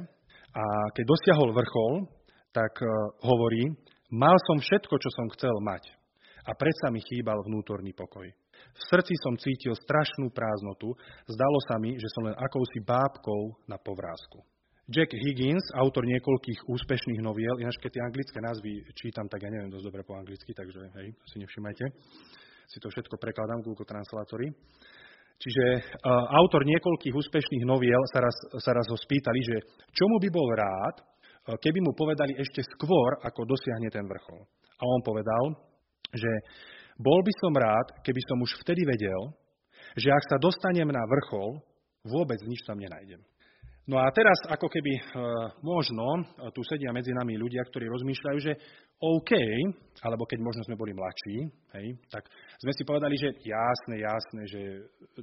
a 0.54 0.64
keď 0.96 1.04
dosiahol 1.06 1.54
vrchol, 1.54 1.92
tak 2.50 2.72
hovorí, 3.22 3.70
mal 4.10 4.34
som 4.48 4.58
všetko, 4.58 4.94
čo 4.98 5.10
som 5.12 5.26
chcel 5.36 5.54
mať 5.62 5.92
a 6.48 6.56
predsa 6.56 6.88
mi 6.88 7.04
chýbal 7.04 7.44
vnútorný 7.44 7.92
pokoj. 7.92 8.24
V 8.58 8.80
srdci 8.88 9.14
som 9.20 9.36
cítil 9.36 9.76
strašnú 9.76 10.32
prázdnotu, 10.32 10.96
zdalo 11.28 11.58
sa 11.68 11.76
mi, 11.78 11.94
že 11.94 12.08
som 12.16 12.26
len 12.26 12.34
akousi 12.34 12.80
bábkou 12.82 13.68
na 13.68 13.76
povrázku. 13.76 14.40
Jack 14.88 15.12
Higgins, 15.12 15.68
autor 15.76 16.08
niekoľkých 16.08 16.64
úspešných 16.64 17.20
noviel, 17.20 17.60
ináč 17.60 17.76
keď 17.76 17.90
tie 17.92 18.02
anglické 18.08 18.38
názvy 18.40 18.72
čítam, 18.96 19.28
tak 19.28 19.44
ja 19.44 19.52
neviem 19.52 19.68
dosť 19.68 19.84
dobre 19.84 20.00
po 20.00 20.16
anglicky, 20.16 20.56
takže 20.56 20.80
hej, 20.96 21.12
si 21.28 21.36
nevšimajte. 21.44 21.84
Si 22.72 22.80
to 22.80 22.88
všetko 22.88 23.20
prekladám 23.20 23.60
Google 23.60 23.84
Translatory. 23.84 24.48
Čiže 25.36 25.64
uh, 25.76 26.40
autor 26.40 26.64
niekoľkých 26.64 27.12
úspešných 27.12 27.68
noviel 27.68 28.00
sa 28.16 28.24
raz, 28.24 28.36
sa 28.64 28.72
raz 28.72 28.88
ho 28.88 28.96
spýtali, 28.96 29.40
že 29.44 29.56
čomu 29.92 30.16
by 30.24 30.28
bol 30.32 30.48
rád, 30.56 31.04
uh, 31.04 31.60
keby 31.60 31.84
mu 31.84 31.92
povedali 31.92 32.32
ešte 32.40 32.64
skôr, 32.64 33.20
ako 33.28 33.44
dosiahne 33.44 33.92
ten 33.92 34.08
vrchol. 34.08 34.40
A 34.72 34.82
on 34.88 35.04
povedal, 35.04 35.44
že 36.16 36.32
bol 36.96 37.20
by 37.20 37.32
som 37.44 37.52
rád, 37.52 37.92
keby 38.00 38.24
som 38.24 38.40
už 38.40 38.56
vtedy 38.64 38.88
vedel, 38.88 39.36
že 40.00 40.08
ak 40.08 40.24
sa 40.32 40.36
dostanem 40.40 40.88
na 40.88 41.04
vrchol, 41.04 41.60
vôbec 42.08 42.40
nič 42.48 42.64
tam 42.64 42.80
nenájdem. 42.80 43.20
No 43.88 43.96
a 43.96 44.12
teraz 44.12 44.36
ako 44.52 44.68
keby 44.68 44.92
e, 45.00 45.02
možno 45.64 46.20
e, 46.20 46.52
tu 46.52 46.60
sedia 46.60 46.92
medzi 46.92 47.08
nami 47.16 47.40
ľudia, 47.40 47.64
ktorí 47.64 47.88
rozmýšľajú, 47.88 48.38
že 48.44 48.52
OK, 49.00 49.32
alebo 50.04 50.28
keď 50.28 50.44
možno 50.44 50.60
sme 50.68 50.76
boli 50.76 50.92
mladší, 50.92 51.48
hej, 51.72 51.96
tak 52.12 52.28
sme 52.60 52.72
si 52.76 52.84
povedali, 52.84 53.16
že 53.16 53.32
jasné, 53.48 54.04
jasné, 54.04 54.42
že 54.44 54.62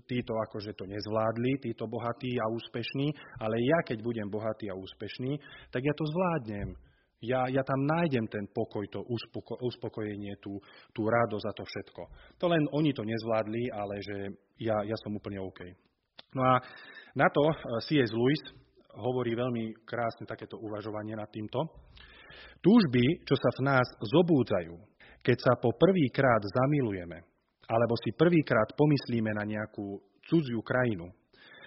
títo 0.10 0.34
akože 0.50 0.74
to 0.74 0.90
nezvládli, 0.90 1.62
títo 1.62 1.86
bohatí 1.86 2.34
a 2.42 2.50
úspešní, 2.50 3.14
ale 3.38 3.62
ja 3.62 3.86
keď 3.86 4.02
budem 4.02 4.34
bohatý 4.34 4.74
a 4.74 4.80
úspešný, 4.82 5.38
tak 5.70 5.86
ja 5.86 5.94
to 5.94 6.10
zvládnem. 6.10 6.74
Ja, 7.22 7.46
ja 7.46 7.62
tam 7.62 7.86
nájdem 7.86 8.26
ten 8.34 8.50
pokoj, 8.50 8.82
to 8.90 9.06
uspoko, 9.06 9.62
uspokojenie, 9.62 10.42
tú, 10.42 10.58
tú 10.90 11.06
radosť 11.06 11.46
a 11.46 11.54
to 11.54 11.64
všetko. 11.70 12.02
To 12.42 12.46
len 12.50 12.66
oni 12.74 12.98
to 12.98 13.06
nezvládli, 13.06 13.70
ale 13.70 13.96
že 14.02 14.18
ja, 14.58 14.82
ja 14.82 14.98
som 15.06 15.14
úplne 15.14 15.38
OK. 15.38 15.86
No 16.36 16.44
a 16.44 16.56
na 17.16 17.28
to 17.32 17.44
eh, 17.48 17.56
C.S. 17.88 18.12
Lewis 18.12 18.44
hovorí 18.96 19.36
veľmi 19.36 19.84
krásne 19.84 20.28
takéto 20.28 20.60
uvažovanie 20.60 21.16
nad 21.16 21.28
týmto. 21.32 21.68
Túžby, 22.64 23.28
čo 23.28 23.36
sa 23.36 23.52
v 23.60 23.62
nás 23.68 23.88
zobúdzajú, 24.00 24.76
keď 25.20 25.38
sa 25.42 25.54
po 25.60 25.76
prvýkrát 25.76 26.42
zamilujeme, 26.42 27.24
alebo 27.68 27.94
si 28.00 28.16
prvýkrát 28.16 28.72
pomyslíme 28.78 29.32
na 29.36 29.44
nejakú 29.44 30.00
cudziu 30.26 30.62
krajinu, 30.64 31.12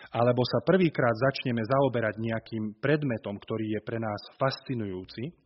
alebo 0.09 0.41
sa 0.49 0.65
prvýkrát 0.65 1.13
začneme 1.13 1.61
zaoberať 1.69 2.17
nejakým 2.17 2.81
predmetom, 2.81 3.37
ktorý 3.37 3.77
je 3.77 3.81
pre 3.85 4.01
nás 4.01 4.21
fascinujúci, 4.41 5.37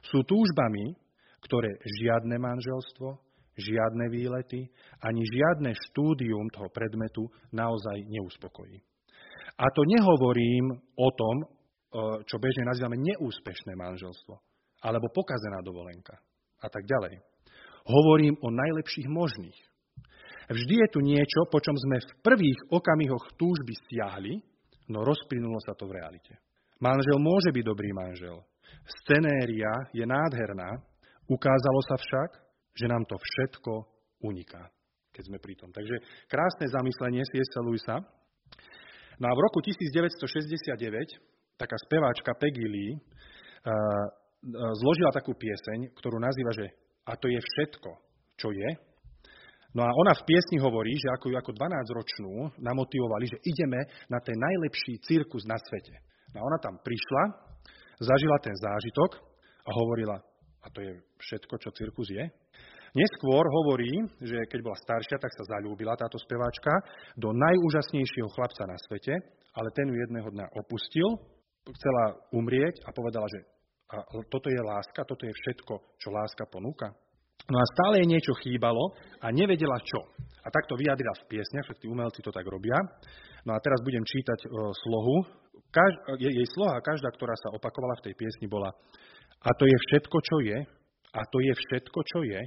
sú 0.00 0.24
túžbami, 0.24 0.96
ktoré 1.44 1.76
žiadne 1.84 2.40
manželstvo, 2.40 3.20
žiadne 3.58 4.06
výlety, 4.08 4.70
ani 5.02 5.22
žiadne 5.26 5.74
štúdium 5.90 6.46
toho 6.54 6.70
predmetu 6.70 7.26
naozaj 7.50 8.06
neuspokojí. 8.06 8.78
A 9.58 9.66
to 9.74 9.82
nehovorím 9.82 10.70
o 10.94 11.08
tom, 11.10 11.36
e, 11.42 11.46
čo 12.22 12.38
bežne 12.38 12.70
nazývame 12.70 12.94
neúspešné 13.02 13.74
manželstvo, 13.74 14.34
alebo 14.86 15.10
pokazená 15.10 15.58
dovolenka 15.66 16.14
a 16.62 16.68
tak 16.70 16.86
ďalej. 16.86 17.18
Hovorím 17.88 18.38
o 18.38 18.48
najlepších 18.54 19.10
možných. 19.10 19.58
Vždy 20.48 20.74
je 20.80 20.88
tu 20.94 21.00
niečo, 21.04 21.44
po 21.50 21.60
čom 21.60 21.76
sme 21.76 22.00
v 22.00 22.12
prvých 22.24 22.60
okamihoch 22.72 23.36
túžby 23.36 23.74
stiahli, 23.84 24.40
no 24.88 25.04
rozplynulo 25.04 25.60
sa 25.60 25.76
to 25.76 25.84
v 25.90 26.00
realite. 26.00 26.38
Manžel 26.78 27.18
môže 27.18 27.50
byť 27.52 27.64
dobrý 27.66 27.90
manžel. 27.92 28.38
Scenéria 29.02 29.90
je 29.92 30.06
nádherná, 30.06 30.80
ukázalo 31.28 31.80
sa 31.84 31.96
však, 31.98 32.30
že 32.72 32.86
nám 32.86 33.04
to 33.04 33.18
všetko 33.18 33.72
uniká, 34.24 34.70
keď 35.12 35.22
sme 35.28 35.38
pri 35.42 35.54
tom. 35.58 35.68
Takže 35.74 35.98
krásne 36.30 36.70
zamyslenie 36.70 37.26
C.S. 37.28 37.58
Lewisa, 37.60 38.00
No 39.18 39.26
a 39.26 39.32
v 39.34 39.40
roku 39.42 39.58
1969 39.62 41.58
taká 41.58 41.74
speváčka 41.82 42.38
Peggy 42.38 42.66
Lee 42.70 42.92
uh, 42.94 44.06
zložila 44.78 45.10
takú 45.10 45.34
pieseň, 45.34 45.90
ktorú 45.98 46.22
nazýva, 46.22 46.54
že 46.54 46.66
a 47.02 47.18
to 47.18 47.26
je 47.26 47.40
všetko, 47.42 47.90
čo 48.38 48.54
je. 48.54 48.70
No 49.74 49.84
a 49.84 49.90
ona 49.90 50.14
v 50.16 50.24
piesni 50.24 50.62
hovorí, 50.62 50.94
že 50.96 51.12
ako 51.12 51.34
ju 51.34 51.36
ako 51.36 51.50
12-ročnú 51.52 52.32
namotivovali, 52.62 53.24
že 53.28 53.38
ideme 53.44 53.84
na 54.08 54.22
ten 54.22 54.38
najlepší 54.38 55.02
cirkus 55.04 55.44
na 55.44 55.58
svete. 55.60 55.92
No 56.32 56.40
a 56.40 56.46
ona 56.46 56.58
tam 56.62 56.78
prišla, 56.80 57.22
zažila 58.00 58.38
ten 58.40 58.54
zážitok 58.54 59.18
a 59.66 59.70
hovorila, 59.74 60.16
a 60.62 60.66
to 60.72 60.78
je 60.80 60.92
všetko, 61.20 61.54
čo 61.58 61.70
cirkus 61.74 62.08
je. 62.08 62.24
Neskôr 62.96 63.44
hovorí, 63.44 63.90
že 64.22 64.38
keď 64.48 64.60
bola 64.64 64.78
staršia, 64.80 65.20
tak 65.20 65.32
sa 65.36 65.58
zalúbila 65.58 65.98
táto 65.98 66.16
speváčka 66.16 66.72
do 67.20 67.32
najúžasnejšieho 67.36 68.28
chlapca 68.32 68.64
na 68.64 68.76
svete, 68.88 69.12
ale 69.52 69.68
ten 69.76 69.88
ju 69.88 69.96
jedného 69.96 70.28
dňa 70.32 70.46
opustil, 70.56 71.08
chcela 71.68 72.16
umrieť 72.32 72.80
a 72.88 72.94
povedala, 72.94 73.28
že 73.28 73.44
a 73.88 74.04
toto 74.28 74.52
je 74.52 74.60
láska, 74.60 75.00
toto 75.08 75.24
je 75.24 75.32
všetko, 75.32 75.96
čo 75.96 76.12
láska 76.12 76.44
ponúka. 76.52 76.92
No 77.48 77.56
a 77.56 77.64
stále 77.72 78.04
jej 78.04 78.08
niečo 78.12 78.36
chýbalo 78.44 78.92
a 79.24 79.32
nevedela 79.32 79.80
čo. 79.80 80.04
A 80.44 80.48
tak 80.52 80.68
to 80.68 80.76
vyjadrila 80.76 81.16
v 81.24 81.28
piesniach, 81.32 81.64
všetci 81.64 81.88
umelci 81.88 82.20
to 82.20 82.28
tak 82.28 82.44
robia. 82.44 82.76
No 83.48 83.56
a 83.56 83.58
teraz 83.64 83.80
budem 83.80 84.04
čítať 84.04 84.44
slohu. 84.84 85.24
Kaž, 85.72 85.92
jej 86.20 86.48
sloha, 86.52 86.84
každá, 86.84 87.08
ktorá 87.16 87.32
sa 87.40 87.48
opakovala 87.56 87.96
v 88.00 88.12
tej 88.12 88.14
piesni, 88.20 88.44
bola 88.48 88.68
A 89.40 89.50
to 89.56 89.64
je 89.64 89.76
všetko, 89.88 90.16
čo 90.20 90.36
je. 90.44 90.58
A 91.16 91.20
to 91.32 91.38
je 91.40 91.52
všetko, 91.56 91.98
čo 92.04 92.20
je. 92.28 92.40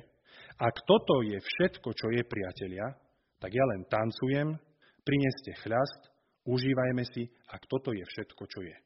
Ak 0.62 0.78
toto 0.86 1.26
je 1.26 1.42
všetko, 1.42 1.90
čo 1.90 2.14
je, 2.14 2.22
priatelia, 2.22 2.86
tak 3.42 3.50
ja 3.50 3.66
len 3.74 3.82
tancujem, 3.90 4.54
prineste 5.02 5.58
chľast, 5.66 6.14
užívajme 6.46 7.02
si, 7.10 7.26
ak 7.50 7.66
toto 7.66 7.90
je 7.90 8.06
všetko, 8.06 8.44
čo 8.46 8.62
je. 8.62 8.78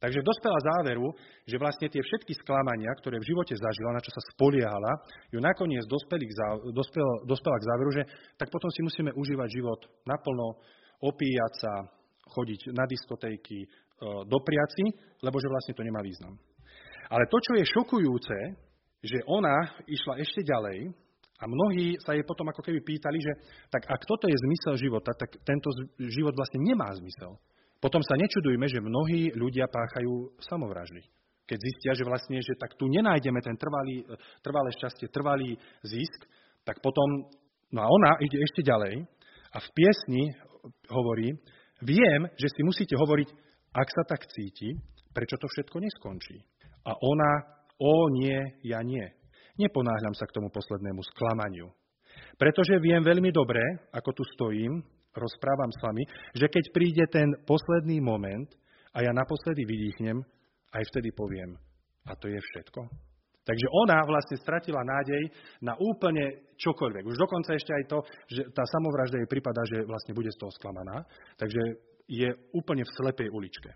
Takže 0.00 0.24
dospela 0.24 0.56
záveru, 0.64 1.12
že 1.44 1.60
vlastne 1.60 1.90
tie 1.90 2.00
všetky 2.00 2.32
sklamania, 2.40 2.88
ktoré 3.02 3.20
v 3.20 3.26
živote 3.26 3.52
zažila, 3.52 3.92
na 3.92 4.00
čo 4.00 4.14
sa 4.14 4.22
spoliehala, 4.32 4.92
ju 5.28 5.42
nakoniec 5.42 5.84
dospeli 5.84 6.24
k 6.24 6.36
záveru, 6.40 6.72
dospel, 6.72 7.08
dospela 7.28 7.56
k 7.58 7.68
záveru, 7.68 7.90
že 7.92 8.02
tak 8.40 8.48
potom 8.48 8.70
si 8.72 8.80
musíme 8.80 9.10
užívať 9.12 9.48
život 9.50 9.80
naplno, 10.08 10.56
opíjať 11.04 11.52
sa, 11.58 11.72
chodiť 12.32 12.72
na 12.72 12.86
diskotéky, 12.88 13.66
e, 13.66 13.68
dopriať 14.24 14.70
si, 14.78 14.84
lebo 15.20 15.36
že 15.36 15.52
vlastne 15.52 15.76
to 15.76 15.84
nemá 15.84 16.00
význam. 16.00 16.38
Ale 17.10 17.26
to, 17.28 17.36
čo 17.42 17.52
je 17.58 17.64
šokujúce, 17.68 18.69
že 19.00 19.18
ona 19.24 19.80
išla 19.88 20.20
ešte 20.20 20.44
ďalej 20.44 20.92
a 21.40 21.44
mnohí 21.48 21.96
sa 22.04 22.12
jej 22.12 22.24
potom 22.24 22.44
ako 22.52 22.60
keby 22.60 22.84
pýtali, 22.84 23.16
že 23.16 23.32
tak 23.72 23.88
ak 23.88 24.04
toto 24.04 24.28
je 24.28 24.36
zmysel 24.36 24.76
života, 24.76 25.16
tak 25.16 25.40
tento 25.40 25.72
život 25.96 26.36
vlastne 26.36 26.60
nemá 26.60 26.92
zmysel. 26.92 27.40
Potom 27.80 28.04
sa 28.04 28.20
nečudujme, 28.20 28.68
že 28.68 28.84
mnohí 28.84 29.32
ľudia 29.32 29.64
páchajú 29.72 30.36
samovraždy. 30.44 31.00
Keď 31.48 31.58
zistia, 31.58 31.92
že 31.96 32.04
vlastne, 32.04 32.38
že 32.44 32.54
tak 32.60 32.76
tu 32.76 32.86
nenájdeme 32.92 33.40
ten 33.40 33.56
trvalý, 33.56 34.04
trvalé 34.44 34.70
šťastie, 34.76 35.08
trvalý 35.08 35.56
zisk, 35.80 36.28
tak 36.62 36.84
potom, 36.84 37.26
no 37.72 37.80
a 37.80 37.88
ona 37.88 38.20
ide 38.20 38.36
ešte 38.36 38.60
ďalej 38.60 39.08
a 39.50 39.58
v 39.58 39.68
piesni 39.72 40.28
hovorí, 40.92 41.32
viem, 41.80 42.28
že 42.36 42.52
si 42.52 42.60
musíte 42.60 42.94
hovoriť, 42.94 43.28
ak 43.72 43.88
sa 43.88 44.02
tak 44.04 44.28
cíti, 44.28 44.76
prečo 45.16 45.40
to 45.40 45.48
všetko 45.48 45.76
neskončí. 45.80 46.36
A 46.84 46.92
ona, 46.94 47.30
o 47.80 47.94
nie, 48.12 48.38
ja 48.62 48.84
nie. 48.84 49.08
Neponáhľam 49.56 50.14
sa 50.14 50.28
k 50.28 50.36
tomu 50.36 50.52
poslednému 50.52 51.00
sklamaniu. 51.16 51.72
Pretože 52.36 52.80
viem 52.80 53.00
veľmi 53.00 53.32
dobre, 53.32 53.60
ako 53.92 54.10
tu 54.12 54.22
stojím, 54.36 54.80
rozprávam 55.16 55.70
s 55.72 55.80
vami, 55.82 56.02
že 56.36 56.46
keď 56.46 56.64
príde 56.70 57.04
ten 57.10 57.28
posledný 57.44 57.98
moment 57.98 58.48
a 58.94 59.02
ja 59.02 59.10
naposledy 59.10 59.66
vydýchnem, 59.66 60.18
aj 60.70 60.82
vtedy 60.94 61.10
poviem, 61.10 61.58
a 62.06 62.14
to 62.14 62.30
je 62.30 62.38
všetko. 62.38 63.10
Takže 63.40 63.66
ona 63.72 63.98
vlastne 64.06 64.36
stratila 64.38 64.84
nádej 64.84 65.32
na 65.64 65.74
úplne 65.80 66.54
čokoľvek. 66.60 67.02
Už 67.08 67.18
dokonca 67.18 67.56
ešte 67.56 67.72
aj 67.72 67.84
to, 67.88 67.98
že 68.30 68.42
tá 68.54 68.62
samovražda 68.68 69.18
jej 69.18 69.26
prípada, 69.26 69.64
že 69.66 69.82
vlastne 69.88 70.14
bude 70.14 70.30
z 70.30 70.38
toho 70.38 70.52
sklamaná. 70.54 71.02
Takže 71.34 71.58
je 72.06 72.30
úplne 72.54 72.84
v 72.86 72.94
slepej 73.00 73.32
uličke. 73.32 73.70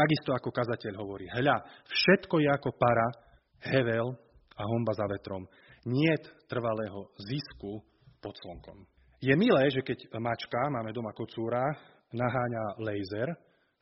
Takisto 0.00 0.32
ako 0.32 0.48
kazateľ 0.48 0.96
hovorí, 0.96 1.28
hľa, 1.28 1.60
všetko 1.84 2.40
je 2.40 2.48
ako 2.48 2.70
para, 2.72 3.08
hevel 3.68 4.16
a 4.56 4.62
homba 4.64 4.96
za 4.96 5.04
vetrom. 5.04 5.44
Niet 5.84 6.24
trvalého 6.48 7.12
zisku 7.20 7.84
pod 8.24 8.32
slnkom. 8.32 8.80
Je 9.20 9.36
milé, 9.36 9.68
že 9.68 9.84
keď 9.84 10.08
mačka, 10.16 10.72
máme 10.72 10.96
doma 10.96 11.12
kocúra, 11.12 11.68
naháňa 12.16 12.80
laser, 12.80 13.28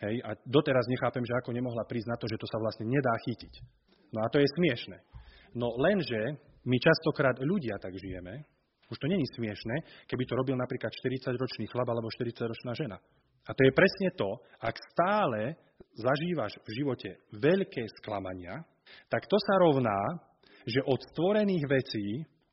hej, 0.03 0.19
a 0.27 0.35
doteraz 0.43 0.91
nechápem, 0.91 1.23
že 1.23 1.39
ako 1.39 1.55
nemohla 1.55 1.87
prísť 1.87 2.11
na 2.11 2.17
to, 2.19 2.27
že 2.27 2.39
to 2.43 2.51
sa 2.51 2.59
vlastne 2.59 2.91
nedá 2.91 3.15
chytiť. 3.23 3.55
No 4.11 4.27
a 4.27 4.31
to 4.35 4.43
je 4.43 4.49
smiešne. 4.59 4.99
No 5.55 5.71
lenže 5.79 6.43
my 6.67 6.77
častokrát 6.83 7.39
ľudia 7.39 7.79
tak 7.79 7.95
žijeme, 7.95 8.43
už 8.91 8.99
to 8.99 9.07
není 9.07 9.25
smiešne, 9.39 9.87
keby 10.11 10.25
to 10.27 10.35
robil 10.35 10.57
napríklad 10.59 10.91
40-ročný 10.91 11.71
chlap 11.71 11.87
alebo 11.87 12.11
40-ročná 12.11 12.73
žena. 12.75 12.99
A 13.47 13.51
to 13.55 13.63
je 13.63 13.73
presne 13.73 14.09
to, 14.19 14.29
ak 14.61 14.75
stále 14.93 15.57
zažívaš 15.99 16.57
v 16.63 16.71
živote 16.79 17.11
veľké 17.35 17.83
sklamania, 18.01 18.63
tak 19.11 19.27
to 19.27 19.37
sa 19.37 19.55
rovná, 19.61 19.99
že 20.65 20.81
od 20.87 21.01
stvorených 21.13 21.65
vecí 21.69 22.07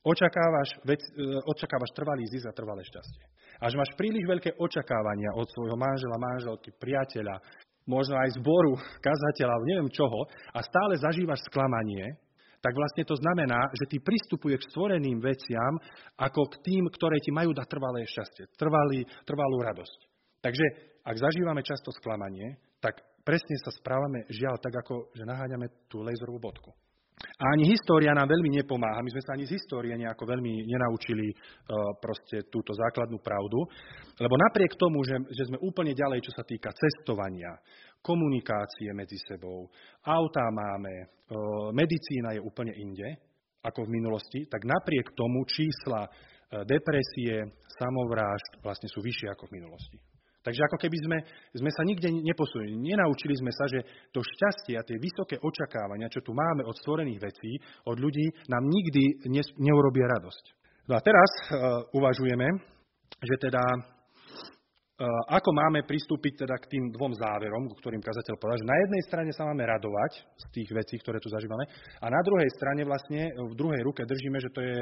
očakávaš, 0.05 0.69
vec, 0.85 1.01
e, 1.17 1.41
očakávaš 1.45 1.91
trvalý 1.97 2.25
zisk 2.29 2.45
a 2.49 2.57
trvalé 2.57 2.85
šťastie. 2.85 3.25
Až 3.61 3.73
máš 3.79 3.91
príliš 3.97 4.27
veľké 4.27 4.59
očakávania 4.59 5.33
od 5.33 5.47
svojho 5.49 5.77
manžela, 5.79 6.21
manželky, 6.21 6.69
priateľa, 6.77 7.41
možno 7.89 8.17
aj 8.21 8.37
zboru, 8.37 8.77
kazateľa, 9.05 9.55
neviem 9.65 9.89
čoho, 9.89 10.29
a 10.53 10.59
stále 10.61 10.97
zažívaš 11.01 11.41
sklamanie, 11.49 12.21
tak 12.61 12.73
vlastne 12.73 13.05
to 13.05 13.13
znamená, 13.13 13.69
že 13.77 13.85
ty 13.93 13.97
pristupuješ 14.01 14.65
k 14.65 14.69
stvoreným 14.73 15.21
veciam 15.21 15.73
ako 16.17 16.49
k 16.49 16.55
tým, 16.65 16.89
ktoré 16.97 17.21
ti 17.21 17.29
majú 17.29 17.53
dať 17.53 17.67
trvalé 17.69 18.01
šťastie, 18.09 18.49
trvalý, 18.57 19.05
trvalú 19.21 19.61
radosť. 19.61 19.99
Takže 20.41 20.65
ak 21.05 21.15
zažívame 21.21 21.61
často 21.61 21.93
sklamanie, 21.93 22.57
tak 22.81 22.97
presne 23.25 23.57
sa 23.65 23.73
správame 23.73 24.29
žiaľ 24.29 24.61
tak, 24.61 24.85
ako 24.85 25.09
že 25.17 25.25
naháňame 25.25 25.89
tú 25.89 26.05
laserovú 26.05 26.37
bodku. 26.37 26.69
A 27.15 27.43
ani 27.55 27.71
história 27.71 28.11
nám 28.11 28.27
veľmi 28.27 28.59
nepomáha. 28.59 28.99
My 28.99 29.11
sme 29.11 29.23
sa 29.23 29.33
ani 29.35 29.47
z 29.47 29.55
histórie 29.55 29.95
nejako 29.95 30.23
veľmi 30.27 30.67
nenaučili 30.67 31.31
uh, 31.31 31.95
proste 31.99 32.47
túto 32.51 32.75
základnú 32.75 33.23
pravdu. 33.23 33.59
Lebo 34.19 34.35
napriek 34.35 34.75
tomu, 34.75 35.03
že, 35.07 35.15
že 35.31 35.47
sme 35.47 35.59
úplne 35.63 35.95
ďalej, 35.95 36.19
čo 36.27 36.35
sa 36.35 36.43
týka 36.43 36.75
cestovania, 36.75 37.55
komunikácie 38.03 38.91
medzi 38.91 39.15
sebou, 39.31 39.71
autá 40.03 40.43
máme, 40.51 40.93
uh, 40.93 41.71
medicína 41.71 42.35
je 42.35 42.43
úplne 42.43 42.75
inde 42.75 43.07
ako 43.63 43.87
v 43.87 43.93
minulosti, 43.95 44.39
tak 44.51 44.67
napriek 44.67 45.15
tomu 45.15 45.47
čísla 45.47 46.05
uh, 46.05 46.67
depresie, 46.67 47.47
samovrážd 47.79 48.59
vlastne 48.59 48.91
sú 48.91 48.99
vyššie 48.99 49.31
ako 49.31 49.47
v 49.47 49.55
minulosti. 49.63 50.14
Takže 50.45 50.61
ako 50.61 50.77
keby 50.77 50.97
sme, 51.01 51.17
sme 51.57 51.71
sa 51.73 51.81
nikde 51.81 52.13
neposunuli. 52.21 52.77
Nenaučili 52.77 53.33
sme 53.33 53.49
sa, 53.49 53.65
že 53.65 53.81
to 54.13 54.21
šťastie 54.21 54.77
a 54.77 54.85
tie 54.85 55.01
vysoké 55.01 55.41
očakávania, 55.41 56.13
čo 56.13 56.21
tu 56.21 56.37
máme 56.37 56.61
od 56.61 56.77
stvorených 56.85 57.17
vecí, 57.17 57.57
od 57.89 57.97
ľudí, 57.97 58.29
nám 58.45 58.61
nikdy 58.61 59.25
ne, 59.25 59.41
neurobia 59.57 60.05
radosť. 60.05 60.45
No 60.85 60.93
a 60.93 61.01
teraz 61.01 61.29
uh, 61.49 61.81
uvažujeme, 61.97 62.45
že 63.25 63.35
teda 63.41 63.63
uh, 63.65 65.33
ako 65.33 65.49
máme 65.49 65.81
pristúpiť 65.89 66.45
teda 66.45 66.61
k 66.61 66.77
tým 66.77 66.93
dvom 66.93 67.17
záverom, 67.17 67.65
ktorým 67.81 68.05
kazateľ 68.05 68.37
povedal, 68.37 68.61
že 68.61 68.69
na 68.69 68.77
jednej 68.85 69.01
strane 69.09 69.31
sa 69.33 69.49
máme 69.49 69.65
radovať 69.65 70.11
z 70.29 70.45
tých 70.53 70.69
vecí, 70.69 71.01
ktoré 71.01 71.17
tu 71.17 71.33
zažívame, 71.33 71.65
a 71.97 72.05
na 72.05 72.21
druhej 72.21 72.49
strane 72.53 72.85
vlastne 72.85 73.33
v 73.33 73.53
druhej 73.57 73.81
ruke 73.81 74.05
držíme, 74.05 74.37
že 74.37 74.53
to 74.53 74.61
je 74.61 74.77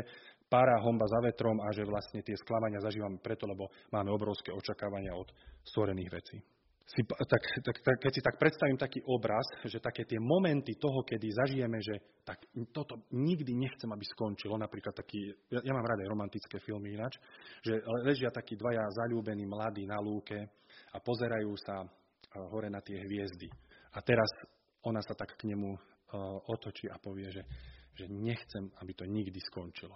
pára 0.54 0.78
homba 0.86 1.10
za 1.10 1.18
vetrom 1.18 1.58
a 1.66 1.74
že 1.74 1.82
vlastne 1.82 2.22
tie 2.22 2.38
sklamania 2.38 2.78
zažívame 2.78 3.18
preto, 3.18 3.50
lebo 3.50 3.74
máme 3.90 4.14
obrovské 4.14 4.54
očakávania 4.54 5.18
od 5.18 5.34
stvorených 5.66 6.14
vecí. 6.14 6.38
Si, 6.84 7.00
tak, 7.08 7.42
tak, 7.64 7.78
tak, 7.80 7.96
keď 7.96 8.12
si 8.12 8.22
tak 8.22 8.36
predstavím 8.38 8.76
taký 8.76 9.00
obraz, 9.08 9.48
že 9.66 9.80
také 9.80 10.04
tie 10.04 10.20
momenty 10.20 10.76
toho, 10.76 11.02
kedy 11.08 11.32
zažijeme, 11.32 11.80
že 11.80 11.96
tak 12.28 12.44
toto 12.76 13.08
nikdy 13.16 13.56
nechcem, 13.56 13.88
aby 13.88 14.04
skončilo, 14.04 14.60
napríklad 14.60 14.92
taký, 14.92 15.32
ja, 15.48 15.64
ja 15.64 15.72
mám 15.74 15.88
rada 15.88 16.04
romantické 16.06 16.60
filmy 16.60 16.94
ináč, 16.94 17.18
že 17.64 17.80
ležia 18.04 18.30
takí 18.30 18.60
dvaja 18.60 18.84
zalúbení 19.00 19.48
mladí 19.48 19.88
na 19.88 19.98
lúke 20.04 20.38
a 20.92 20.98
pozerajú 21.00 21.56
sa 21.66 21.88
hore 22.52 22.68
na 22.68 22.84
tie 22.84 23.00
hviezdy. 23.00 23.48
A 23.96 24.04
teraz 24.04 24.28
ona 24.84 25.00
sa 25.02 25.16
tak 25.16 25.40
k 25.40 25.50
nemu 25.50 25.72
uh, 25.72 25.80
otočí 26.52 26.92
a 26.92 27.00
povie, 27.00 27.32
že, 27.32 27.42
že 27.94 28.06
nechcem, 28.10 28.70
aby 28.82 28.92
to 28.94 29.06
nikdy 29.06 29.40
skončilo. 29.50 29.96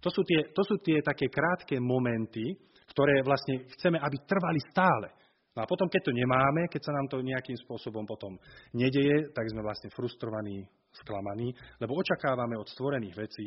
To 0.00 0.08
sú 0.12 0.22
tie, 0.22 0.52
to 0.52 0.62
sú 0.62 0.78
tie 0.84 1.00
také 1.00 1.26
krátke 1.32 1.80
momenty, 1.80 2.54
ktoré 2.92 3.20
vlastne 3.24 3.68
chceme, 3.76 3.98
aby 4.00 4.16
trvali 4.24 4.60
stále. 4.70 5.08
No 5.56 5.64
a 5.64 5.66
potom, 5.66 5.90
keď 5.90 6.06
to 6.06 6.12
nemáme, 6.14 6.70
keď 6.70 6.82
sa 6.86 6.94
nám 6.94 7.10
to 7.10 7.24
nejakým 7.24 7.58
spôsobom 7.66 8.06
potom 8.06 8.38
nedeje, 8.76 9.32
tak 9.34 9.48
sme 9.50 9.66
vlastne 9.66 9.90
frustrovaní, 9.90 10.62
sklamaní, 11.02 11.50
lebo 11.82 11.98
očakávame 11.98 12.54
od 12.56 12.68
stvorených 12.70 13.16
vecí 13.18 13.46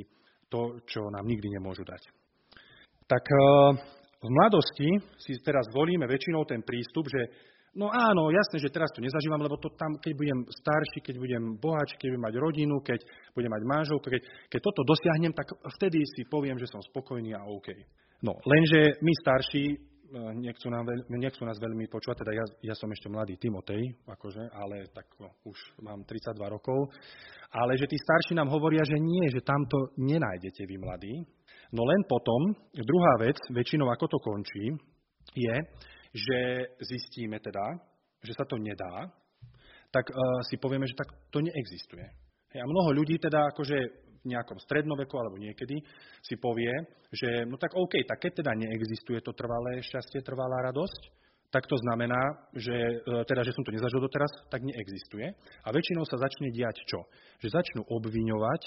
to, 0.51 0.83
čo 0.83 1.07
nám 1.07 1.23
nikdy 1.23 1.47
nemôžu 1.55 1.87
dať. 1.87 2.03
Tak 3.07 3.23
eh, 3.23 3.39
v 4.21 4.29
mladosti 4.29 4.89
si 5.17 5.39
teraz 5.41 5.65
volíme 5.73 6.05
väčšinou 6.05 6.45
ten 6.45 6.61
prístup, 6.61 7.07
že 7.07 7.21
No 7.71 7.87
áno, 7.87 8.27
jasné, 8.35 8.59
že 8.59 8.67
teraz 8.67 8.91
to 8.91 8.99
nezažívam, 8.99 9.39
lebo 9.39 9.55
to 9.55 9.71
tam, 9.79 9.95
keď 10.03 10.11
budem 10.11 10.39
starší, 10.43 10.99
keď 11.07 11.15
budem 11.23 11.43
bohač, 11.55 11.95
keď 11.95 12.11
budem 12.11 12.25
mať 12.27 12.35
rodinu, 12.35 12.75
keď 12.83 12.99
budem 13.31 13.47
mať 13.47 13.63
manželku, 13.63 14.03
keď, 14.11 14.21
keď 14.51 14.59
toto 14.59 14.83
dosiahnem, 14.83 15.31
tak 15.31 15.55
vtedy 15.79 16.03
si 16.03 16.27
poviem, 16.27 16.59
že 16.59 16.67
som 16.67 16.83
spokojný 16.83 17.31
a 17.31 17.47
OK. 17.47 17.71
No, 18.27 18.35
lenže 18.43 18.99
my 18.99 19.13
starší 19.23 19.63
eh, 19.71 20.31
nechcú, 20.35 20.67
nám 20.67 20.83
veľ, 20.83 20.99
nechcú 21.15 21.47
nás 21.47 21.55
veľmi 21.63 21.87
počúvať, 21.87 22.27
teda 22.27 22.31
ja, 22.35 22.45
ja 22.67 22.75
som 22.75 22.91
ešte 22.91 23.07
mladý 23.07 23.39
Timotej, 23.39 24.03
akože, 24.03 24.51
ale 24.51 24.91
tak 24.91 25.07
no, 25.23 25.31
už 25.47 25.55
mám 25.79 26.03
32 26.03 26.43
rokov, 26.51 26.91
ale 27.55 27.79
že 27.79 27.87
tí 27.87 27.95
starší 27.95 28.35
nám 28.35 28.51
hovoria, 28.51 28.83
že 28.83 28.99
nie, 28.99 29.31
že 29.31 29.47
tamto 29.47 29.95
nenájdete 29.95 30.67
vy 30.67 30.75
mladí. 30.75 31.15
No 31.71 31.87
len 31.87 32.03
potom, 32.03 32.51
druhá 32.75 33.13
vec, 33.23 33.39
väčšinou 33.47 33.87
ako 33.95 34.11
to 34.11 34.17
končí, 34.19 34.75
je, 35.39 35.55
že 36.11 36.39
zistíme 36.83 37.39
teda, 37.39 37.63
že 38.21 38.35
sa 38.35 38.45
to 38.45 38.59
nedá, 38.59 39.09
tak 39.91 40.07
uh, 40.07 40.39
si 40.47 40.55
povieme, 40.55 40.87
že 40.87 40.95
tak 40.95 41.09
to 41.31 41.43
neexistuje. 41.43 42.05
Hej, 42.51 42.59
a 42.63 42.67
mnoho 42.67 42.95
ľudí 42.95 43.19
teda 43.19 43.51
akože 43.51 43.77
v 44.21 44.25
nejakom 44.29 44.59
strednoveku 44.61 45.17
alebo 45.17 45.41
niekedy 45.41 45.81
si 46.21 46.35
povie, 46.37 46.71
že 47.09 47.47
no 47.49 47.57
tak 47.57 47.73
OK, 47.73 48.05
tak 48.05 48.21
keď 48.21 48.45
teda 48.45 48.51
neexistuje 48.53 49.19
to 49.25 49.33
trvalé 49.33 49.81
šťastie, 49.81 50.21
trvalá 50.21 50.61
radosť, 50.69 51.01
tak 51.51 51.67
to 51.67 51.75
znamená, 51.75 52.47
že, 52.55 52.71
e, 52.71 53.27
teda, 53.27 53.43
že 53.43 53.51
som 53.51 53.65
to 53.67 53.75
nezažil 53.75 53.99
doteraz, 53.99 54.31
tak 54.47 54.63
neexistuje. 54.63 55.35
A 55.67 55.69
väčšinou 55.73 56.07
sa 56.07 56.15
začne 56.15 56.47
diať 56.55 56.79
čo? 56.87 57.03
Že 57.43 57.59
začnú 57.59 57.81
obviňovať 57.91 58.61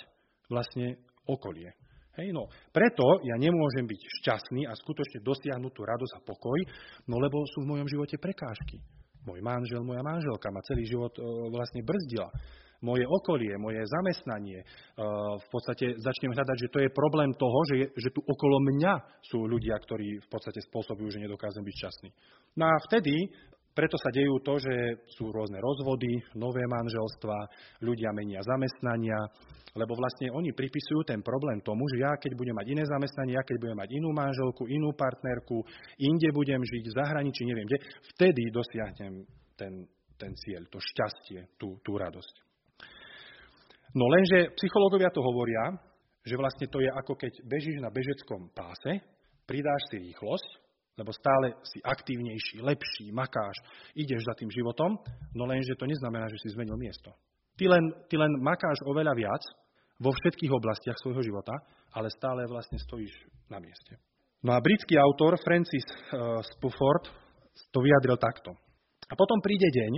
vlastne 0.53 1.01
okolie. 1.25 1.73
Hej, 2.15 2.31
no, 2.31 2.47
preto 2.71 3.19
ja 3.27 3.35
nemôžem 3.35 3.91
byť 3.91 4.01
šťastný 4.23 4.71
a 4.71 4.73
skutočne 4.79 5.19
dosiahnuť 5.19 5.73
tú 5.75 5.83
radosť 5.83 6.13
a 6.15 6.21
pokoj, 6.23 6.59
no 7.11 7.19
lebo 7.19 7.43
sú 7.51 7.67
v 7.67 7.71
mojom 7.75 7.91
živote 7.91 8.23
prekážky. 8.23 8.79
Môj 9.27 9.41
manžel, 9.43 9.83
moja 9.83 10.05
manželka 10.05 10.53
ma 10.53 10.63
celý 10.63 10.85
život 10.87 11.11
e, 11.17 11.25
vlastne 11.51 11.81
brzdila 11.83 12.29
moje 12.85 13.09
okolie, 13.09 13.57
moje 13.57 13.81
zamestnanie. 13.89 14.61
E, 14.61 14.67
v 15.41 15.47
podstate 15.49 15.97
začnem 15.97 16.37
hľadať, 16.37 16.57
že 16.61 16.73
to 16.73 16.79
je 16.85 16.93
problém 16.93 17.33
toho, 17.33 17.59
že, 17.73 17.75
je, 17.81 17.87
že 17.97 18.09
tu 18.13 18.21
okolo 18.21 18.61
mňa 18.61 19.25
sú 19.25 19.49
ľudia, 19.49 19.81
ktorí 19.81 20.21
v 20.21 20.29
podstate 20.29 20.61
spôsobujú, 20.69 21.09
že 21.09 21.25
nedokážem 21.25 21.65
byť 21.65 21.75
šťastný. 21.81 22.11
No 22.61 22.69
a 22.69 22.77
vtedy 22.85 23.33
preto 23.75 23.99
sa 23.99 24.15
dejú 24.15 24.39
to, 24.47 24.55
že 24.63 24.75
sú 25.19 25.35
rôzne 25.35 25.59
rozvody, 25.59 26.23
nové 26.39 26.63
manželstva, 26.63 27.37
ľudia 27.83 28.15
menia 28.15 28.39
zamestnania, 28.47 29.19
lebo 29.75 29.99
vlastne 29.99 30.31
oni 30.31 30.55
pripisujú 30.55 31.03
ten 31.03 31.19
problém 31.19 31.59
tomu, 31.59 31.83
že 31.91 32.07
ja 32.07 32.15
keď 32.15 32.39
budem 32.39 32.55
mať 32.55 32.67
iné 32.71 32.85
zamestnanie, 32.87 33.35
ja 33.35 33.43
keď 33.43 33.57
budem 33.59 33.79
mať 33.83 33.91
inú 33.99 34.15
manželku, 34.15 34.71
inú 34.71 34.95
partnerku, 34.95 35.67
inde 35.99 36.31
budem 36.31 36.63
žiť 36.63 36.85
v 36.87 36.97
zahraničí, 37.03 37.43
neviem 37.43 37.67
kde, 37.67 37.83
vtedy 38.15 38.55
dosiahnem 38.55 39.27
ten, 39.59 39.83
ten 40.15 40.33
cieľ, 40.39 40.63
to 40.71 40.79
šťastie, 40.79 41.59
tú, 41.59 41.83
tú 41.83 41.99
radosť. 41.99 42.35
No 43.99 44.07
lenže 44.07 44.55
psychológovia 44.55 45.11
to 45.11 45.23
hovoria, 45.23 45.75
že 46.23 46.39
vlastne 46.39 46.71
to 46.71 46.79
je 46.79 46.91
ako 46.91 47.19
keď 47.19 47.33
bežíš 47.47 47.79
na 47.83 47.91
bežeckom 47.91 48.55
páse, 48.55 49.03
pridáš 49.47 49.83
si 49.91 49.99
rýchlosť, 49.99 50.64
lebo 50.95 51.11
stále 51.11 51.59
si 51.67 51.83
aktívnejší, 51.83 52.63
lepší, 52.63 53.11
makáš, 53.11 53.59
ideš 53.99 54.23
za 54.23 54.35
tým 54.39 54.51
životom, 54.51 54.95
no 55.35 55.43
lenže 55.47 55.75
to 55.75 55.91
neznamená, 55.91 56.31
že 56.31 56.39
si 56.39 56.55
zmenil 56.55 56.79
miesto. 56.79 57.11
Ty 57.59 57.71
len, 57.71 57.85
ty 58.11 58.15
len 58.19 58.31
makáš 58.43 58.79
oveľa 58.87 59.15
viac 59.15 59.43
vo 59.99 60.11
všetkých 60.11 60.51
oblastiach 60.55 60.99
svojho 61.03 61.23
života, 61.23 61.55
ale 61.95 62.11
stále 62.11 62.47
vlastne 62.51 62.79
stojíš 62.79 63.15
na 63.51 63.63
mieste. 63.63 63.99
No 64.43 64.53
a 64.55 64.63
britský 64.63 64.99
autor 64.99 65.39
Francis 65.41 65.87
uh, 65.87 66.43
Spufford 66.55 67.07
to 67.71 67.79
vyjadril 67.79 68.19
takto. 68.19 68.53
A 69.07 69.15
potom 69.15 69.39
príde 69.39 69.71
deň, 69.71 69.93